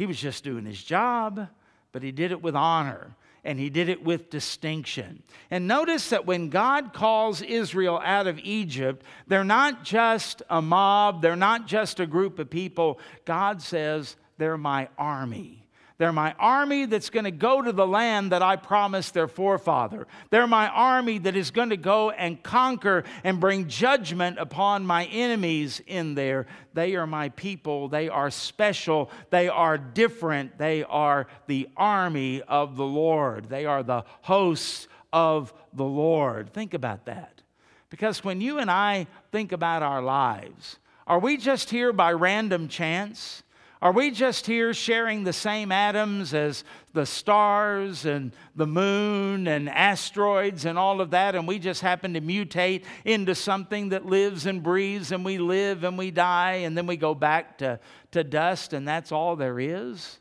He 0.00 0.06
was 0.06 0.18
just 0.18 0.44
doing 0.44 0.64
his 0.64 0.82
job, 0.82 1.46
but 1.92 2.02
he 2.02 2.10
did 2.10 2.32
it 2.32 2.40
with 2.40 2.56
honor 2.56 3.14
and 3.44 3.58
he 3.58 3.68
did 3.68 3.90
it 3.90 4.02
with 4.02 4.30
distinction. 4.30 5.22
And 5.50 5.68
notice 5.68 6.08
that 6.08 6.24
when 6.24 6.48
God 6.48 6.94
calls 6.94 7.42
Israel 7.42 8.00
out 8.02 8.26
of 8.26 8.38
Egypt, 8.38 9.04
they're 9.26 9.44
not 9.44 9.84
just 9.84 10.42
a 10.48 10.62
mob, 10.62 11.20
they're 11.20 11.36
not 11.36 11.66
just 11.66 12.00
a 12.00 12.06
group 12.06 12.38
of 12.38 12.48
people. 12.48 12.98
God 13.26 13.60
says, 13.60 14.16
They're 14.38 14.56
my 14.56 14.88
army. 14.96 15.59
They're 16.00 16.12
my 16.14 16.34
army 16.38 16.86
that's 16.86 17.10
going 17.10 17.26
to 17.26 17.30
go 17.30 17.60
to 17.60 17.72
the 17.72 17.86
land 17.86 18.32
that 18.32 18.40
I 18.40 18.56
promised 18.56 19.12
their 19.12 19.28
forefather. 19.28 20.06
They're 20.30 20.46
my 20.46 20.66
army 20.68 21.18
that 21.18 21.36
is 21.36 21.50
going 21.50 21.68
to 21.68 21.76
go 21.76 22.08
and 22.08 22.42
conquer 22.42 23.04
and 23.22 23.38
bring 23.38 23.68
judgment 23.68 24.38
upon 24.38 24.86
my 24.86 25.04
enemies 25.04 25.82
in 25.86 26.14
there. 26.14 26.46
They 26.72 26.96
are 26.96 27.06
my 27.06 27.28
people. 27.28 27.88
They 27.88 28.08
are 28.08 28.30
special. 28.30 29.10
They 29.28 29.50
are 29.50 29.76
different. 29.76 30.56
They 30.56 30.84
are 30.84 31.26
the 31.48 31.68
army 31.76 32.40
of 32.48 32.78
the 32.78 32.86
Lord. 32.86 33.50
They 33.50 33.66
are 33.66 33.82
the 33.82 34.04
hosts 34.22 34.88
of 35.12 35.52
the 35.74 35.84
Lord. 35.84 36.54
Think 36.54 36.72
about 36.72 37.04
that. 37.04 37.42
Because 37.90 38.24
when 38.24 38.40
you 38.40 38.58
and 38.58 38.70
I 38.70 39.06
think 39.32 39.52
about 39.52 39.82
our 39.82 40.00
lives, 40.00 40.78
are 41.06 41.18
we 41.18 41.36
just 41.36 41.68
here 41.68 41.92
by 41.92 42.14
random 42.14 42.68
chance? 42.68 43.42
Are 43.82 43.92
we 43.92 44.10
just 44.10 44.46
here 44.46 44.74
sharing 44.74 45.24
the 45.24 45.32
same 45.32 45.72
atoms 45.72 46.34
as 46.34 46.64
the 46.92 47.06
stars 47.06 48.04
and 48.04 48.32
the 48.54 48.66
moon 48.66 49.46
and 49.46 49.70
asteroids 49.70 50.66
and 50.66 50.78
all 50.78 51.00
of 51.00 51.12
that, 51.12 51.34
and 51.34 51.48
we 51.48 51.58
just 51.58 51.80
happen 51.80 52.12
to 52.12 52.20
mutate 52.20 52.84
into 53.06 53.34
something 53.34 53.88
that 53.88 54.04
lives 54.04 54.44
and 54.44 54.62
breathes, 54.62 55.12
and 55.12 55.24
we 55.24 55.38
live 55.38 55.84
and 55.84 55.96
we 55.96 56.10
die, 56.10 56.56
and 56.56 56.76
then 56.76 56.86
we 56.86 56.98
go 56.98 57.14
back 57.14 57.56
to, 57.58 57.80
to 58.12 58.22
dust, 58.22 58.74
and 58.74 58.86
that's 58.86 59.12
all 59.12 59.34
there 59.34 59.58
is? 59.58 60.18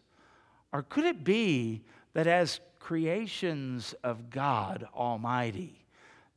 Or 0.71 0.83
could 0.83 1.03
it 1.03 1.25
be 1.25 1.83
that 2.13 2.27
as 2.27 2.61
creations 2.79 3.93
of 4.05 4.29
God 4.29 4.87
Almighty, 4.95 5.78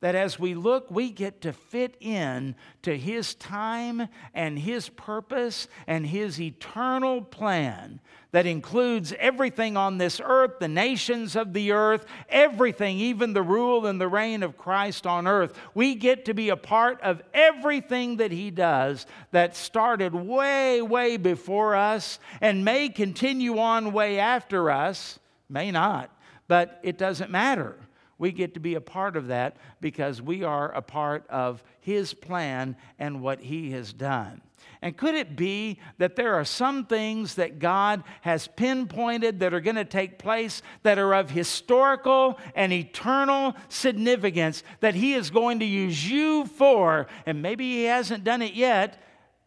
that 0.03 0.17
as 0.17 0.37
we 0.37 0.55
look, 0.55 0.91
we 0.91 1.11
get 1.11 1.41
to 1.41 1.53
fit 1.53 1.97
in 2.01 2.57
to 2.83 2.99
His 2.99 3.37
time 3.37 4.09
and 4.35 4.59
His 4.59 4.88
purpose 4.88 5.69
and 5.87 6.05
His 6.05 6.41
eternal 6.41 7.23
plan 7.23 8.01
that 8.33 8.45
includes 8.45 9.15
everything 9.21 9.77
on 9.77 9.99
this 9.99 10.21
earth, 10.23 10.59
the 10.59 10.67
nations 10.67 11.37
of 11.37 11.53
the 11.53 11.71
earth, 11.71 12.05
everything, 12.29 12.99
even 12.99 13.33
the 13.33 13.43
rule 13.43 13.87
and 13.87 14.01
the 14.01 14.09
reign 14.09 14.43
of 14.43 14.59
Christ 14.59 15.07
on 15.07 15.29
earth. 15.29 15.57
We 15.73 15.95
get 15.95 16.25
to 16.25 16.35
be 16.35 16.49
a 16.49 16.57
part 16.57 17.01
of 17.01 17.23
everything 17.33 18.17
that 18.17 18.33
He 18.33 18.51
does 18.51 19.07
that 19.31 19.55
started 19.55 20.17
way, 20.17 20.83
way 20.83 21.17
before 21.17 21.77
us 21.77 22.19
and 22.41 22.65
may 22.65 22.88
continue 22.88 23.61
on 23.61 23.93
way 23.93 24.19
after 24.19 24.69
us, 24.69 25.21
may 25.49 25.71
not, 25.71 26.11
but 26.49 26.81
it 26.83 26.99
doesn't 26.99 27.31
matter 27.31 27.77
we 28.23 28.31
get 28.31 28.55
to 28.55 28.61
be 28.61 28.77
a 28.77 28.81
part 28.81 29.17
of 29.17 29.27
that 29.27 29.57
because 29.81 30.23
we 30.23 30.45
are 30.45 30.71
a 30.77 30.81
part 30.81 31.27
of 31.29 31.61
His 31.81 32.15
plan 32.15 32.77
and 32.97 33.21
what 33.21 33.41
He 33.41 33.73
has 33.73 33.93
done. 33.93 34.41
And 34.81 34.97
could 34.97 35.17
it 35.17 35.35
be 35.35 35.81
that 35.99 36.15
there 36.15 36.35
are 36.35 36.45
some 36.45 36.87
things 36.87 37.35
that 37.35 37.59
God 37.59 38.05
has 38.21 38.47
pinpointed 38.47 39.41
that 39.41 39.53
are 39.53 39.61
going 39.61 39.75
to 39.75 39.85
take 39.85 40.21
place 40.21 40.63
that 40.85 41.01
are 41.01 41.17
of 41.17 41.31
historical 41.31 42.39
and 42.55 42.73
eternal 42.73 43.57
significance 43.69 44.63
that 44.79 44.95
He 44.95 45.15
is 45.15 45.31
going 45.31 45.59
to 45.59 45.67
use 45.67 46.09
you 46.09 46.47
for? 46.47 47.09
And 47.27 47.43
maybe 47.43 47.65
He 47.65 47.85
hasn't 47.87 48.23
done 48.23 48.41
it 48.41 48.55
yet, 48.55 49.03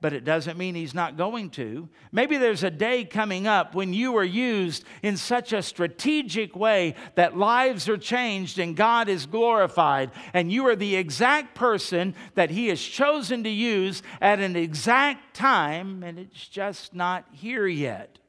but 0.06 0.14
it 0.14 0.24
doesn't 0.24 0.60
mean 0.60 0.76
he's 0.76 0.94
not 0.94 1.18
going 1.18 1.50
to. 1.50 1.90
Maybe 2.12 2.38
there's 2.38 2.62
a 2.62 2.70
day 2.70 3.06
coming 3.06 3.48
up 3.48 3.74
when 3.74 3.92
you 3.92 4.16
are 4.18 4.24
used 4.24 4.84
in 5.02 5.18
such 5.18 5.52
a 5.52 5.64
strategic 5.64 6.56
way 6.56 6.94
that 7.16 7.36
lives 7.36 7.90
are 7.90 7.98
changed 7.98 8.60
and 8.60 8.76
God 8.76 9.10
is 9.10 9.26
glorified, 9.26 10.12
and 10.32 10.52
you 10.52 10.68
are 10.68 10.76
the 10.76 10.96
exact 10.96 11.56
person 11.56 12.14
that 12.36 12.52
he 12.52 12.68
has 12.68 12.80
chosen 12.80 13.44
to 13.46 13.50
use 13.50 14.04
at 14.22 14.40
an 14.40 14.56
exact 14.56 15.36
time, 15.36 16.04
and 16.04 16.20
it's 16.20 16.48
just 16.50 16.94
not 16.94 17.26
here 17.32 17.66
yet. 17.66 18.20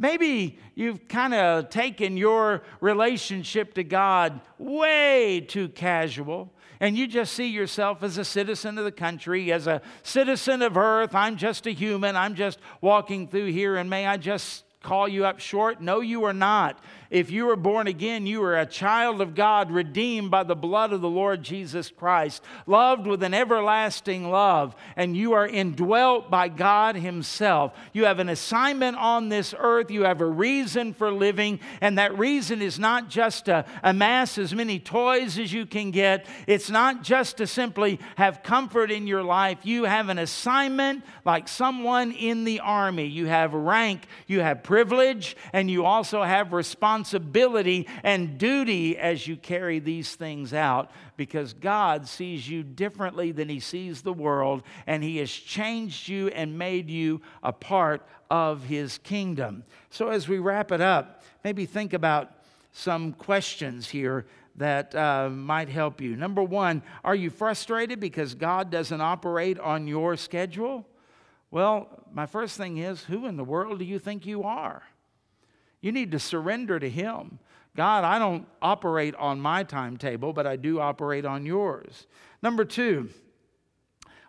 Maybe 0.00 0.58
you've 0.74 1.06
kind 1.06 1.34
of 1.34 1.70
taken 1.70 2.16
your 2.16 2.64
relationship 2.80 3.74
to 3.74 3.84
God 3.84 4.40
way 4.58 5.40
too 5.40 5.68
casual 5.68 6.52
and 6.82 6.98
you 6.98 7.06
just 7.06 7.34
see 7.34 7.46
yourself 7.46 8.02
as 8.02 8.18
a 8.18 8.24
citizen 8.24 8.76
of 8.76 8.84
the 8.84 8.90
country, 8.90 9.52
as 9.52 9.68
a 9.68 9.80
citizen 10.02 10.62
of 10.62 10.76
earth. 10.76 11.14
I'm 11.14 11.36
just 11.36 11.64
a 11.68 11.70
human. 11.70 12.16
I'm 12.16 12.34
just 12.34 12.58
walking 12.80 13.28
through 13.28 13.52
here, 13.52 13.76
and 13.76 13.88
may 13.88 14.04
I 14.04 14.16
just 14.16 14.64
call 14.82 15.06
you 15.06 15.24
up 15.24 15.38
short? 15.38 15.80
No, 15.80 16.00
you 16.00 16.24
are 16.24 16.32
not. 16.32 16.82
If 17.12 17.30
you 17.30 17.50
are 17.50 17.56
born 17.56 17.88
again, 17.88 18.26
you 18.26 18.42
are 18.42 18.58
a 18.58 18.64
child 18.64 19.20
of 19.20 19.34
God, 19.34 19.70
redeemed 19.70 20.30
by 20.30 20.44
the 20.44 20.56
blood 20.56 20.94
of 20.94 21.02
the 21.02 21.10
Lord 21.10 21.42
Jesus 21.42 21.90
Christ, 21.90 22.42
loved 22.66 23.06
with 23.06 23.22
an 23.22 23.34
everlasting 23.34 24.30
love, 24.30 24.74
and 24.96 25.14
you 25.14 25.34
are 25.34 25.46
indwelt 25.46 26.30
by 26.30 26.48
God 26.48 26.96
Himself. 26.96 27.74
You 27.92 28.06
have 28.06 28.18
an 28.18 28.30
assignment 28.30 28.96
on 28.96 29.28
this 29.28 29.54
earth, 29.58 29.90
you 29.90 30.04
have 30.04 30.22
a 30.22 30.26
reason 30.26 30.94
for 30.94 31.12
living, 31.12 31.60
and 31.82 31.98
that 31.98 32.16
reason 32.16 32.62
is 32.62 32.78
not 32.78 33.10
just 33.10 33.44
to 33.44 33.66
amass 33.82 34.38
as 34.38 34.54
many 34.54 34.78
toys 34.78 35.38
as 35.38 35.52
you 35.52 35.66
can 35.66 35.90
get, 35.90 36.24
it's 36.46 36.70
not 36.70 37.02
just 37.02 37.36
to 37.36 37.46
simply 37.46 38.00
have 38.16 38.42
comfort 38.42 38.90
in 38.90 39.06
your 39.06 39.22
life. 39.22 39.58
You 39.64 39.84
have 39.84 40.08
an 40.08 40.16
assignment 40.16 41.04
like 41.26 41.46
someone 41.46 42.12
in 42.12 42.44
the 42.44 42.60
army. 42.60 43.04
You 43.04 43.26
have 43.26 43.52
rank, 43.52 44.06
you 44.26 44.40
have 44.40 44.62
privilege, 44.62 45.36
and 45.52 45.70
you 45.70 45.84
also 45.84 46.22
have 46.22 46.54
responsibility 46.54 47.01
responsibility 47.02 47.88
and 48.04 48.38
duty 48.38 48.96
as 48.96 49.26
you 49.26 49.36
carry 49.36 49.80
these 49.80 50.14
things 50.14 50.54
out 50.54 50.90
because 51.16 51.52
God 51.52 52.06
sees 52.06 52.48
you 52.48 52.62
differently 52.62 53.32
than 53.32 53.48
He 53.48 53.58
sees 53.58 54.02
the 54.02 54.12
world, 54.12 54.62
and 54.86 55.02
He 55.02 55.18
has 55.18 55.30
changed 55.30 56.08
you 56.08 56.28
and 56.28 56.56
made 56.56 56.88
you 56.88 57.20
a 57.42 57.52
part 57.52 58.06
of 58.30 58.64
His 58.64 58.98
kingdom. 58.98 59.64
So, 59.90 60.08
as 60.10 60.28
we 60.28 60.38
wrap 60.38 60.70
it 60.70 60.80
up, 60.80 61.24
maybe 61.42 61.66
think 61.66 61.92
about 61.92 62.30
some 62.72 63.12
questions 63.12 63.88
here 63.88 64.24
that 64.56 64.94
uh, 64.94 65.28
might 65.28 65.68
help 65.68 66.00
you. 66.00 66.14
Number 66.14 66.42
one, 66.42 66.82
are 67.02 67.16
you 67.16 67.30
frustrated 67.30 67.98
because 67.98 68.34
God 68.34 68.70
doesn't 68.70 69.00
operate 69.00 69.58
on 69.58 69.88
your 69.88 70.16
schedule? 70.16 70.86
Well, 71.50 71.88
my 72.12 72.26
first 72.26 72.56
thing 72.56 72.78
is 72.78 73.02
who 73.02 73.26
in 73.26 73.36
the 73.36 73.44
world 73.44 73.80
do 73.80 73.84
you 73.84 73.98
think 73.98 74.24
you 74.24 74.44
are? 74.44 74.82
You 75.82 75.92
need 75.92 76.12
to 76.12 76.18
surrender 76.18 76.80
to 76.80 76.88
Him. 76.88 77.38
God, 77.76 78.04
I 78.04 78.18
don't 78.18 78.46
operate 78.62 79.14
on 79.16 79.40
my 79.40 79.64
timetable, 79.64 80.32
but 80.32 80.46
I 80.46 80.56
do 80.56 80.80
operate 80.80 81.26
on 81.26 81.44
yours. 81.44 82.06
Number 82.42 82.64
two, 82.64 83.10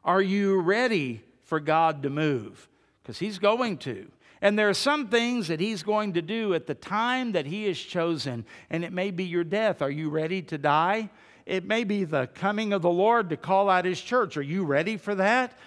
are 0.03 0.21
you 0.21 0.59
ready 0.59 1.21
for 1.43 1.59
God 1.59 2.03
to 2.03 2.09
move? 2.09 2.67
Because 3.01 3.19
He's 3.19 3.39
going 3.39 3.77
to. 3.79 4.09
And 4.41 4.59
there 4.59 4.69
are 4.69 4.73
some 4.73 5.07
things 5.07 5.47
that 5.47 5.59
He's 5.59 5.83
going 5.83 6.13
to 6.13 6.21
do 6.21 6.53
at 6.53 6.67
the 6.67 6.75
time 6.75 7.33
that 7.33 7.45
He 7.45 7.65
has 7.67 7.77
chosen, 7.77 8.45
and 8.69 8.83
it 8.83 8.91
may 8.91 9.11
be 9.11 9.23
your 9.23 9.45
death. 9.45 9.81
Are 9.81 9.91
you 9.91 10.09
ready 10.09 10.41
to 10.43 10.57
die? 10.57 11.09
It 11.45 11.65
may 11.65 11.83
be 11.83 12.05
the 12.05 12.27
coming 12.27 12.73
of 12.73 12.81
the 12.81 12.89
Lord 12.89 13.29
to 13.29 13.37
call 13.37 13.69
out 13.69 13.85
His 13.85 14.01
church. 14.01 14.37
Are 14.37 14.41
you 14.41 14.65
ready 14.65 14.97
for 14.97 15.15
that? 15.15 15.57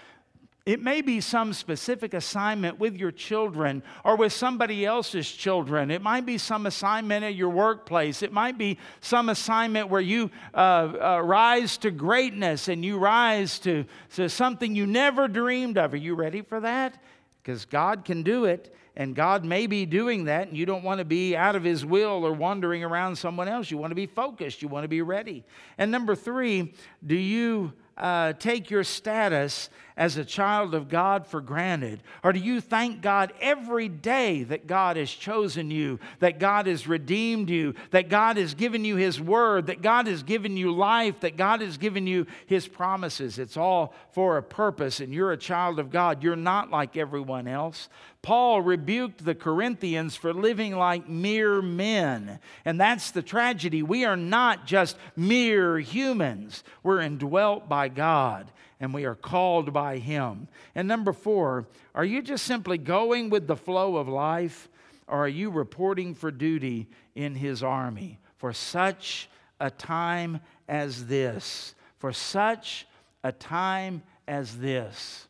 It 0.67 0.83
may 0.83 1.01
be 1.01 1.21
some 1.21 1.53
specific 1.53 2.13
assignment 2.13 2.81
with 2.81 2.97
your 2.97 3.13
children 3.13 3.85
or 4.05 4.17
with 4.17 4.33
somebody 4.33 4.85
else's 4.85 5.31
children. 5.31 5.93
It 5.93 6.03
might 6.03 6.27
be 6.27 6.39
some 6.39 6.67
assignment 6.67 7.25
at 7.25 7.37
your 7.37 7.51
workplace. 7.51 8.21
It 8.21 8.33
might 8.33 8.59
be 8.59 8.77
some 9.01 9.29
assignment 9.29 9.91
where 9.91 10.01
you 10.01 10.29
uh, 10.53 10.93
uh, 11.01 11.23
rise 11.25 11.77
to 11.79 11.93
greatness 11.93 12.67
and 12.67 12.85
you 12.85 12.99
rise 12.99 13.61
to, 13.61 13.85
to 14.17 14.29
something 14.29 14.75
you 14.75 14.87
never 14.87 15.29
dreamed 15.29 15.79
of. 15.79 15.95
Are 15.95 15.99
you 15.99 16.17
ready 16.17 16.43
for 16.43 16.59
that? 16.59 17.01
Because 17.45 17.65
God 17.65 18.05
can 18.05 18.25
do 18.25 18.45
it, 18.47 18.75
and 18.97 19.15
God 19.15 19.45
may 19.45 19.69
be 19.69 19.87
doing 19.87 20.25
that, 20.25 20.49
and 20.49 20.57
you 20.57 20.67
don't 20.67 20.83
want 20.83 20.99
to 20.99 21.05
be 21.05 21.37
out 21.37 21.55
of 21.55 21.63
His 21.63 21.87
will 21.87 22.27
or 22.27 22.33
wandering 22.33 22.83
around 22.83 23.15
someone 23.15 23.47
else. 23.47 23.71
You 23.71 23.79
want 23.79 23.93
to 23.93 23.95
be 23.95 24.07
focused, 24.07 24.63
you 24.63 24.67
want 24.67 24.83
to 24.83 24.89
be 24.89 25.01
ready. 25.01 25.45
And 25.79 25.93
number 25.93 26.17
three, 26.17 26.75
do 27.07 27.15
you 27.15 27.73
uh, 27.97 28.33
take 28.33 28.69
your 28.69 28.83
status 28.83 29.71
as 29.97 30.17
a 30.17 30.25
child 30.25 30.75
of 30.75 30.89
God 30.89 31.27
for 31.27 31.41
granted? 31.41 32.03
Or 32.23 32.33
do 32.33 32.39
you 32.39 32.61
thank 32.61 33.01
God 33.01 33.33
every 33.41 33.89
day 33.89 34.43
that 34.45 34.67
God 34.67 34.97
has 34.97 35.11
chosen 35.11 35.71
you, 35.71 35.99
that 36.19 36.39
God 36.39 36.67
has 36.67 36.87
redeemed 36.87 37.49
you, 37.49 37.75
that 37.93 38.11
God 38.11 38.37
has 38.37 38.53
given 38.55 38.85
you 38.85 38.97
His 38.97 39.21
word, 39.21 39.69
that 39.69 39.81
God 39.81 40.07
has 40.07 40.23
given 40.23 40.57
you 40.57 40.71
life, 40.75 41.21
that 41.21 41.39
God 41.39 41.63
has 41.63 41.79
given 41.79 42.07
you 42.07 42.27
His 42.47 42.69
promises? 42.69 43.39
It's 43.39 43.57
all 43.57 43.95
for 44.13 44.37
a 44.37 44.43
purpose, 44.43 45.01
and 45.01 45.15
you're 45.15 45.33
a 45.33 45.39
child 45.39 45.79
of 45.79 45.91
God. 45.91 46.23
You're 46.23 46.37
not 46.37 46.71
like 46.71 46.97
everyone 46.97 47.49
else. 47.49 47.89
Paul 48.21 48.61
rebuked 48.61 49.25
the 49.25 49.37
Corinthians 49.37 50.17
for 50.17 50.35
living 50.35 50.77
like 50.77 51.09
mere 51.09 51.63
men. 51.63 52.41
And 52.65 52.81
that's 52.81 53.13
the 53.13 53.23
tragedy. 53.23 53.85
We 53.85 54.05
are 54.05 54.17
not 54.17 54.67
just 54.67 54.97
mere 55.15 55.79
humans, 55.79 56.65
we're 56.83 57.01
indwelt 57.01 57.69
by 57.69 57.89
God 57.89 58.51
and 58.81 58.93
we 58.93 59.05
are 59.05 59.15
called 59.15 59.73
by 59.73 59.99
Him. 59.99 60.49
And 60.75 60.87
number 60.87 61.13
four, 61.13 61.67
are 61.95 62.05
you 62.05 62.23
just 62.23 62.45
simply 62.45 62.79
going 62.79 63.31
with 63.31 63.47
the 63.47 63.57
flow 63.57 63.97
of 63.97 64.09
life, 64.09 64.69
or 65.07 65.25
are 65.25 65.29
you 65.29 65.51
reporting 65.51 66.15
for 66.15 66.31
duty 66.31 66.89
in 67.15 67.35
His 67.35 67.63
army 67.63 68.19
for 68.37 68.53
such 68.53 69.29
a 69.61 69.71
time 69.71 70.41
as 70.69 71.07
this? 71.07 71.75
For 71.99 72.13
such 72.13 72.87
a 73.25 73.33
time 73.33 74.03
as 74.29 74.59
this. 74.59 75.27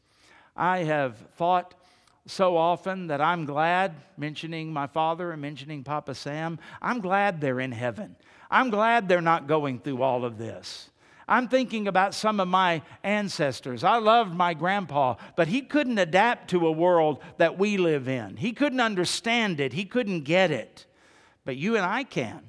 I 0.57 0.79
have 0.79 1.17
thought 1.37 1.75
so 2.27 2.57
often 2.57 3.07
that 3.07 3.21
I'm 3.21 3.45
glad, 3.45 3.95
mentioning 4.17 4.73
my 4.73 4.87
father 4.89 5.31
and 5.31 5.41
mentioning 5.41 5.85
Papa 5.85 6.15
Sam, 6.15 6.59
I'm 6.83 7.01
glad 7.01 7.41
they're 7.41 7.61
in 7.61 7.73
heaven. 7.73 8.17
I'm 8.51 8.71
glad 8.71 9.09
they're 9.09 9.21
not 9.21 9.47
going 9.47 9.79
through 9.79 10.03
all 10.03 10.25
of 10.25 10.39
this. 10.39 10.91
I'm 11.29 11.49
thinking 11.49 11.89
about 11.89 12.15
some 12.15 12.39
of 12.39 12.47
my 12.47 12.83
ancestors. 13.03 13.83
I 13.83 13.99
loved 13.99 14.35
my 14.35 14.55
grandpa, 14.55 15.17
but 15.35 15.49
he 15.49 15.63
couldn't 15.63 15.99
adapt 15.99 16.51
to 16.51 16.67
a 16.67 16.73
world 16.73 17.21
that 17.39 17.59
we 17.59 17.77
live 17.77 18.07
in. 18.07 18.37
He 18.37 18.53
couldn't 18.53 18.81
understand 18.81 19.59
it, 19.59 19.73
he 19.73 19.85
couldn't 19.85 20.23
get 20.23 20.51
it. 20.51 20.87
But 21.45 21.57
you 21.57 21.77
and 21.77 21.85
I 21.85 22.05
can. 22.05 22.43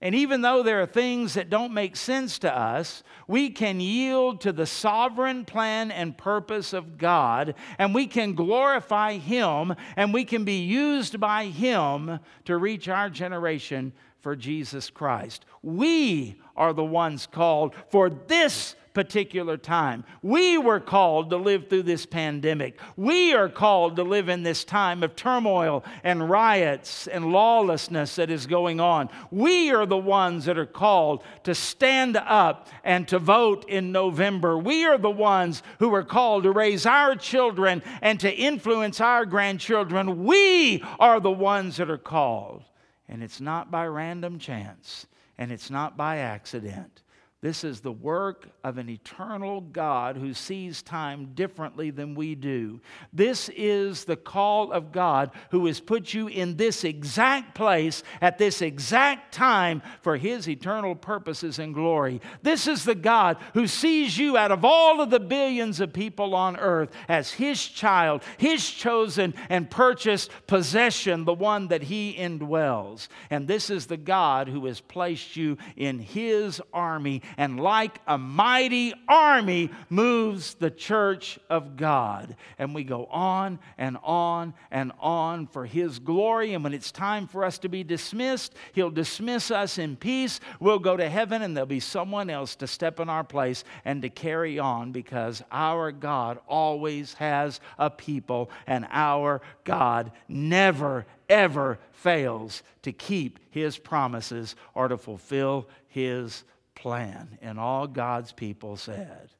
And 0.00 0.14
even 0.14 0.42
though 0.42 0.62
there 0.62 0.82
are 0.82 0.86
things 0.86 1.34
that 1.34 1.48
don't 1.48 1.72
make 1.72 1.96
sense 1.96 2.38
to 2.40 2.54
us, 2.54 3.02
we 3.26 3.48
can 3.48 3.80
yield 3.80 4.42
to 4.42 4.52
the 4.52 4.66
sovereign 4.66 5.46
plan 5.46 5.90
and 5.90 6.18
purpose 6.18 6.74
of 6.74 6.98
God, 6.98 7.54
and 7.78 7.94
we 7.94 8.06
can 8.06 8.34
glorify 8.34 9.14
Him, 9.14 9.74
and 9.96 10.12
we 10.12 10.26
can 10.26 10.44
be 10.44 10.62
used 10.62 11.18
by 11.18 11.46
Him 11.46 12.20
to 12.44 12.58
reach 12.58 12.86
our 12.86 13.08
generation 13.08 13.94
for 14.24 14.34
Jesus 14.34 14.88
Christ. 14.88 15.44
We 15.62 16.36
are 16.56 16.72
the 16.72 16.82
ones 16.82 17.28
called 17.30 17.74
for 17.90 18.08
this 18.08 18.74
particular 18.94 19.58
time. 19.58 20.02
We 20.22 20.56
were 20.56 20.80
called 20.80 21.28
to 21.28 21.36
live 21.36 21.68
through 21.68 21.82
this 21.82 22.06
pandemic. 22.06 22.80
We 22.96 23.34
are 23.34 23.50
called 23.50 23.96
to 23.96 24.02
live 24.02 24.30
in 24.30 24.42
this 24.42 24.64
time 24.64 25.02
of 25.02 25.14
turmoil 25.14 25.84
and 26.02 26.30
riots 26.30 27.06
and 27.06 27.32
lawlessness 27.32 28.16
that 28.16 28.30
is 28.30 28.46
going 28.46 28.80
on. 28.80 29.10
We 29.30 29.72
are 29.72 29.84
the 29.84 29.98
ones 29.98 30.46
that 30.46 30.56
are 30.56 30.64
called 30.64 31.22
to 31.42 31.54
stand 31.54 32.16
up 32.16 32.68
and 32.82 33.06
to 33.08 33.18
vote 33.18 33.68
in 33.68 33.92
November. 33.92 34.56
We 34.56 34.86
are 34.86 34.96
the 34.96 35.10
ones 35.10 35.62
who 35.80 35.94
are 35.94 36.02
called 36.02 36.44
to 36.44 36.50
raise 36.50 36.86
our 36.86 37.14
children 37.14 37.82
and 38.00 38.18
to 38.20 38.34
influence 38.34 39.02
our 39.02 39.26
grandchildren. 39.26 40.24
We 40.24 40.82
are 40.98 41.20
the 41.20 41.30
ones 41.30 41.76
that 41.76 41.90
are 41.90 41.98
called. 41.98 42.62
And 43.08 43.22
it's 43.22 43.40
not 43.40 43.70
by 43.70 43.86
random 43.86 44.38
chance, 44.38 45.06
and 45.38 45.52
it's 45.52 45.70
not 45.70 45.96
by 45.96 46.16
accident. 46.18 47.02
This 47.44 47.62
is 47.62 47.82
the 47.82 47.92
work 47.92 48.48
of 48.64 48.78
an 48.78 48.88
eternal 48.88 49.60
God 49.60 50.16
who 50.16 50.32
sees 50.32 50.80
time 50.80 51.34
differently 51.34 51.90
than 51.90 52.14
we 52.14 52.34
do. 52.34 52.80
This 53.12 53.50
is 53.50 54.06
the 54.06 54.16
call 54.16 54.72
of 54.72 54.92
God 54.92 55.30
who 55.50 55.66
has 55.66 55.78
put 55.78 56.14
you 56.14 56.26
in 56.28 56.56
this 56.56 56.84
exact 56.84 57.54
place 57.54 58.02
at 58.22 58.38
this 58.38 58.62
exact 58.62 59.34
time 59.34 59.82
for 60.00 60.16
his 60.16 60.48
eternal 60.48 60.94
purposes 60.94 61.58
and 61.58 61.74
glory. 61.74 62.22
This 62.40 62.66
is 62.66 62.84
the 62.84 62.94
God 62.94 63.36
who 63.52 63.66
sees 63.66 64.16
you 64.16 64.38
out 64.38 64.50
of 64.50 64.64
all 64.64 65.02
of 65.02 65.10
the 65.10 65.20
billions 65.20 65.80
of 65.80 65.92
people 65.92 66.34
on 66.34 66.56
earth 66.56 66.92
as 67.10 67.32
his 67.32 67.62
child, 67.62 68.22
his 68.38 68.70
chosen 68.70 69.34
and 69.50 69.70
purchased 69.70 70.30
possession, 70.46 71.26
the 71.26 71.34
one 71.34 71.68
that 71.68 71.82
he 71.82 72.14
indwells. 72.18 73.08
And 73.28 73.46
this 73.46 73.68
is 73.68 73.84
the 73.84 73.98
God 73.98 74.48
who 74.48 74.64
has 74.64 74.80
placed 74.80 75.36
you 75.36 75.58
in 75.76 75.98
his 75.98 76.62
army 76.72 77.20
and 77.36 77.60
like 77.60 78.00
a 78.06 78.18
mighty 78.18 78.94
army 79.08 79.70
moves 79.90 80.54
the 80.54 80.70
church 80.70 81.38
of 81.50 81.76
God. 81.76 82.36
And 82.58 82.74
we 82.74 82.84
go 82.84 83.06
on 83.06 83.58
and 83.78 83.98
on 84.02 84.54
and 84.70 84.92
on 85.00 85.46
for 85.46 85.66
His 85.66 85.98
glory. 85.98 86.54
And 86.54 86.64
when 86.64 86.74
it's 86.74 86.92
time 86.92 87.26
for 87.26 87.44
us 87.44 87.58
to 87.58 87.68
be 87.68 87.84
dismissed, 87.84 88.54
He'll 88.72 88.90
dismiss 88.90 89.50
us 89.50 89.78
in 89.78 89.96
peace. 89.96 90.40
We'll 90.60 90.78
go 90.78 90.96
to 90.96 91.08
heaven, 91.08 91.42
and 91.42 91.56
there'll 91.56 91.66
be 91.66 91.80
someone 91.80 92.30
else 92.30 92.56
to 92.56 92.66
step 92.66 93.00
in 93.00 93.08
our 93.08 93.24
place 93.24 93.64
and 93.84 94.02
to 94.02 94.08
carry 94.08 94.58
on 94.58 94.92
because 94.92 95.42
our 95.50 95.92
God 95.92 96.38
always 96.48 97.14
has 97.14 97.60
a 97.78 97.90
people, 97.90 98.50
and 98.66 98.86
our 98.90 99.40
God 99.64 100.12
never, 100.28 101.06
ever 101.28 101.78
fails 101.92 102.62
to 102.82 102.92
keep 102.92 103.38
His 103.50 103.78
promises 103.78 104.56
or 104.74 104.88
to 104.88 104.96
fulfill 104.96 105.68
His 105.88 106.44
plan. 106.84 107.38
And 107.40 107.58
all 107.58 107.86
God's 107.86 108.30
people 108.30 108.76
said, 108.76 109.30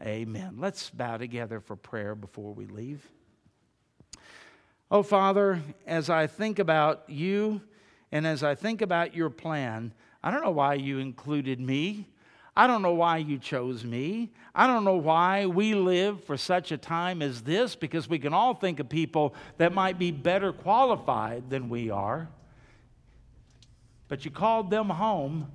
Amen. 0.00 0.54
Let's 0.56 0.88
bow 0.88 1.18
together 1.18 1.60
for 1.60 1.76
prayer 1.76 2.14
before 2.14 2.54
we 2.54 2.64
leave. 2.64 3.06
Oh, 4.90 5.02
Father, 5.02 5.60
as 5.86 6.08
I 6.08 6.26
think 6.26 6.58
about 6.58 7.04
you 7.06 7.60
and 8.10 8.26
as 8.26 8.42
I 8.42 8.54
think 8.54 8.80
about 8.80 9.14
your 9.14 9.28
plan, 9.28 9.92
I 10.22 10.30
don't 10.30 10.42
know 10.42 10.50
why 10.50 10.74
you 10.74 10.98
included 10.98 11.60
me. 11.60 12.08
I 12.56 12.66
don't 12.66 12.80
know 12.80 12.94
why 12.94 13.18
you 13.18 13.36
chose 13.36 13.84
me. 13.84 14.32
I 14.54 14.66
don't 14.66 14.84
know 14.84 14.96
why 14.96 15.44
we 15.44 15.74
live 15.74 16.24
for 16.24 16.38
such 16.38 16.72
a 16.72 16.78
time 16.78 17.20
as 17.20 17.42
this 17.42 17.76
because 17.76 18.08
we 18.08 18.18
can 18.18 18.32
all 18.32 18.54
think 18.54 18.80
of 18.80 18.88
people 18.88 19.34
that 19.58 19.74
might 19.74 19.98
be 19.98 20.10
better 20.10 20.54
qualified 20.54 21.50
than 21.50 21.68
we 21.68 21.90
are. 21.90 22.30
But 24.08 24.24
you 24.24 24.30
called 24.30 24.70
them 24.70 24.88
home 24.88 25.52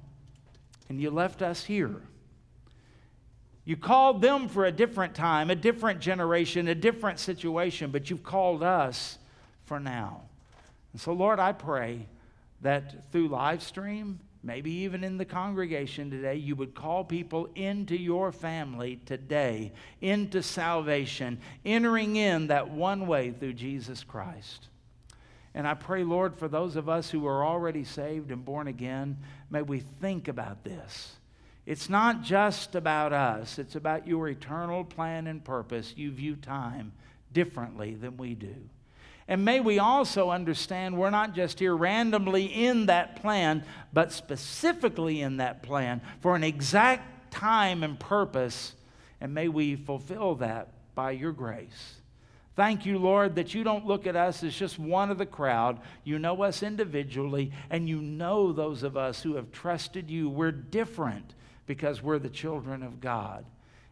and 0.89 0.99
you 0.99 1.09
left 1.09 1.41
us 1.41 1.63
here. 1.65 2.01
You 3.65 3.77
called 3.77 4.21
them 4.21 4.49
for 4.49 4.65
a 4.65 4.71
different 4.71 5.15
time, 5.15 5.49
a 5.49 5.55
different 5.55 6.01
generation, 6.01 6.67
a 6.67 6.75
different 6.75 7.19
situation, 7.19 7.91
but 7.91 8.09
you've 8.09 8.23
called 8.23 8.61
us 8.61 9.17
for 9.65 9.79
now. 9.79 10.21
And 10.91 11.01
so, 11.01 11.13
Lord, 11.13 11.39
I 11.39 11.53
pray 11.53 12.07
that 12.61 13.11
through 13.11 13.29
live 13.29 13.63
stream, 13.63 14.19
maybe 14.43 14.71
even 14.71 15.03
in 15.03 15.17
the 15.17 15.25
congregation 15.25 16.11
today, 16.11 16.35
you 16.35 16.55
would 16.55 16.75
call 16.75 17.05
people 17.05 17.49
into 17.55 17.97
your 17.97 18.33
family 18.33 18.99
today, 19.05 19.71
into 20.01 20.43
salvation, 20.43 21.39
entering 21.63 22.17
in 22.17 22.47
that 22.47 22.69
one 22.69 23.07
way 23.07 23.31
through 23.31 23.53
Jesus 23.53 24.03
Christ. 24.03 24.67
And 25.55 25.67
I 25.67 25.75
pray, 25.75 26.03
Lord, 26.03 26.35
for 26.35 26.47
those 26.47 26.75
of 26.75 26.89
us 26.89 27.09
who 27.09 27.27
are 27.27 27.45
already 27.45 27.83
saved 27.83 28.31
and 28.31 28.43
born 28.43 28.67
again, 28.67 29.17
may 29.49 29.61
we 29.61 29.79
think 30.01 30.27
about 30.27 30.63
this. 30.63 31.15
It's 31.65 31.89
not 31.89 32.23
just 32.23 32.75
about 32.75 33.13
us, 33.13 33.57
it's 33.59 33.75
about 33.75 34.07
your 34.07 34.27
eternal 34.27 34.83
plan 34.83 35.27
and 35.27 35.43
purpose. 35.43 35.93
You 35.95 36.11
view 36.11 36.35
time 36.35 36.91
differently 37.31 37.95
than 37.95 38.17
we 38.17 38.35
do. 38.35 38.55
And 39.27 39.45
may 39.45 39.61
we 39.61 39.79
also 39.79 40.29
understand 40.29 40.97
we're 40.97 41.09
not 41.09 41.33
just 41.33 41.59
here 41.59 41.75
randomly 41.75 42.45
in 42.45 42.87
that 42.87 43.21
plan, 43.21 43.63
but 43.93 44.11
specifically 44.11 45.21
in 45.21 45.37
that 45.37 45.63
plan 45.63 46.01
for 46.19 46.35
an 46.35 46.43
exact 46.43 47.31
time 47.31 47.83
and 47.83 47.97
purpose. 47.97 48.73
And 49.21 49.33
may 49.33 49.47
we 49.47 49.77
fulfill 49.77 50.35
that 50.35 50.69
by 50.95 51.11
your 51.11 51.31
grace. 51.31 51.95
Thank 52.55 52.85
you, 52.85 52.99
Lord, 52.99 53.35
that 53.35 53.55
you 53.55 53.63
don't 53.63 53.87
look 53.87 54.05
at 54.05 54.15
us 54.15 54.43
as 54.43 54.55
just 54.55 54.77
one 54.77 55.09
of 55.09 55.17
the 55.17 55.25
crowd. 55.25 55.79
You 56.03 56.19
know 56.19 56.43
us 56.43 56.61
individually, 56.61 57.51
and 57.71 57.89
you 57.89 57.99
know 57.99 58.53
those 58.53 58.83
of 58.83 58.95
us 58.95 59.23
who 59.23 59.35
have 59.35 59.51
trusted 59.51 60.11
you. 60.11 60.29
We're 60.29 60.51
different 60.51 61.33
because 61.65 62.03
we're 62.03 62.19
the 62.19 62.29
children 62.29 62.83
of 62.83 63.01
God. 63.01 63.45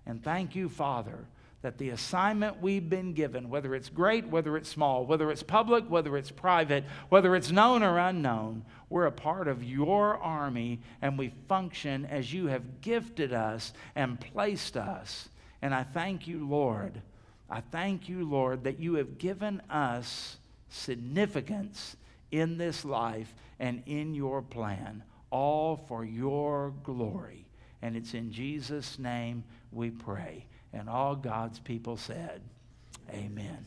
And 0.05 0.24
thank 0.24 0.55
you, 0.55 0.70
Father, 0.70 1.26
that 1.64 1.80
the 1.80 1.89
assignment 1.89 2.62
we've 2.62 2.88
been 2.88 3.14
given, 3.14 3.49
whether 3.49 3.74
it's 3.74 3.89
great, 3.89 4.28
whether 4.28 4.55
it's 4.55 4.70
small, 4.70 5.07
whether 5.07 5.32
it's 5.32 5.43
public, 5.43 5.89
whether 5.89 6.16
it's 6.16 6.32
private, 6.32 6.84
whether 7.09 7.36
it's 7.36 7.51
known 7.51 7.82
or 7.82 7.97
unknown, 7.97 8.64
we're 8.89 9.05
a 9.07 9.12
part 9.12 9.47
of 9.47 9.64
your 9.64 10.18
army 10.18 10.82
and 11.01 11.18
we 11.18 11.34
function 11.47 12.05
as 12.05 12.32
you 12.32 12.47
have 12.47 12.82
gifted 12.82 13.34
us 13.34 13.74
and 13.95 14.20
placed 14.20 14.78
us. 14.78 15.30
And 15.64 15.74
I 15.74 15.84
thank 15.84 16.28
you, 16.28 16.47
Lord 16.47 17.01
I 17.52 17.60
thank 17.60 18.08
you, 18.08 18.24
Lord, 18.24 18.64
that 18.64 18.80
you 18.80 18.93
have 18.93 19.18
given 19.18 19.62
us 19.70 20.38
significance 20.70 21.97
in 22.32 22.58
this 22.58 22.86
life 22.86 23.36
and 23.60 23.84
in 23.86 24.16
your 24.16 24.41
plan, 24.41 25.04
all 25.32 25.76
for 25.76 26.06
your 26.06 26.74
glory. 26.84 27.45
And 27.82 27.97
it's 27.97 28.14
in 28.14 28.32
Jesus' 28.32 28.97
name 28.97 29.43
we 29.74 29.89
pray. 29.89 30.45
And 30.72 30.88
all 30.88 31.14
God's 31.14 31.60
people 31.60 31.97
said, 31.97 32.41
Amen. 33.14 33.66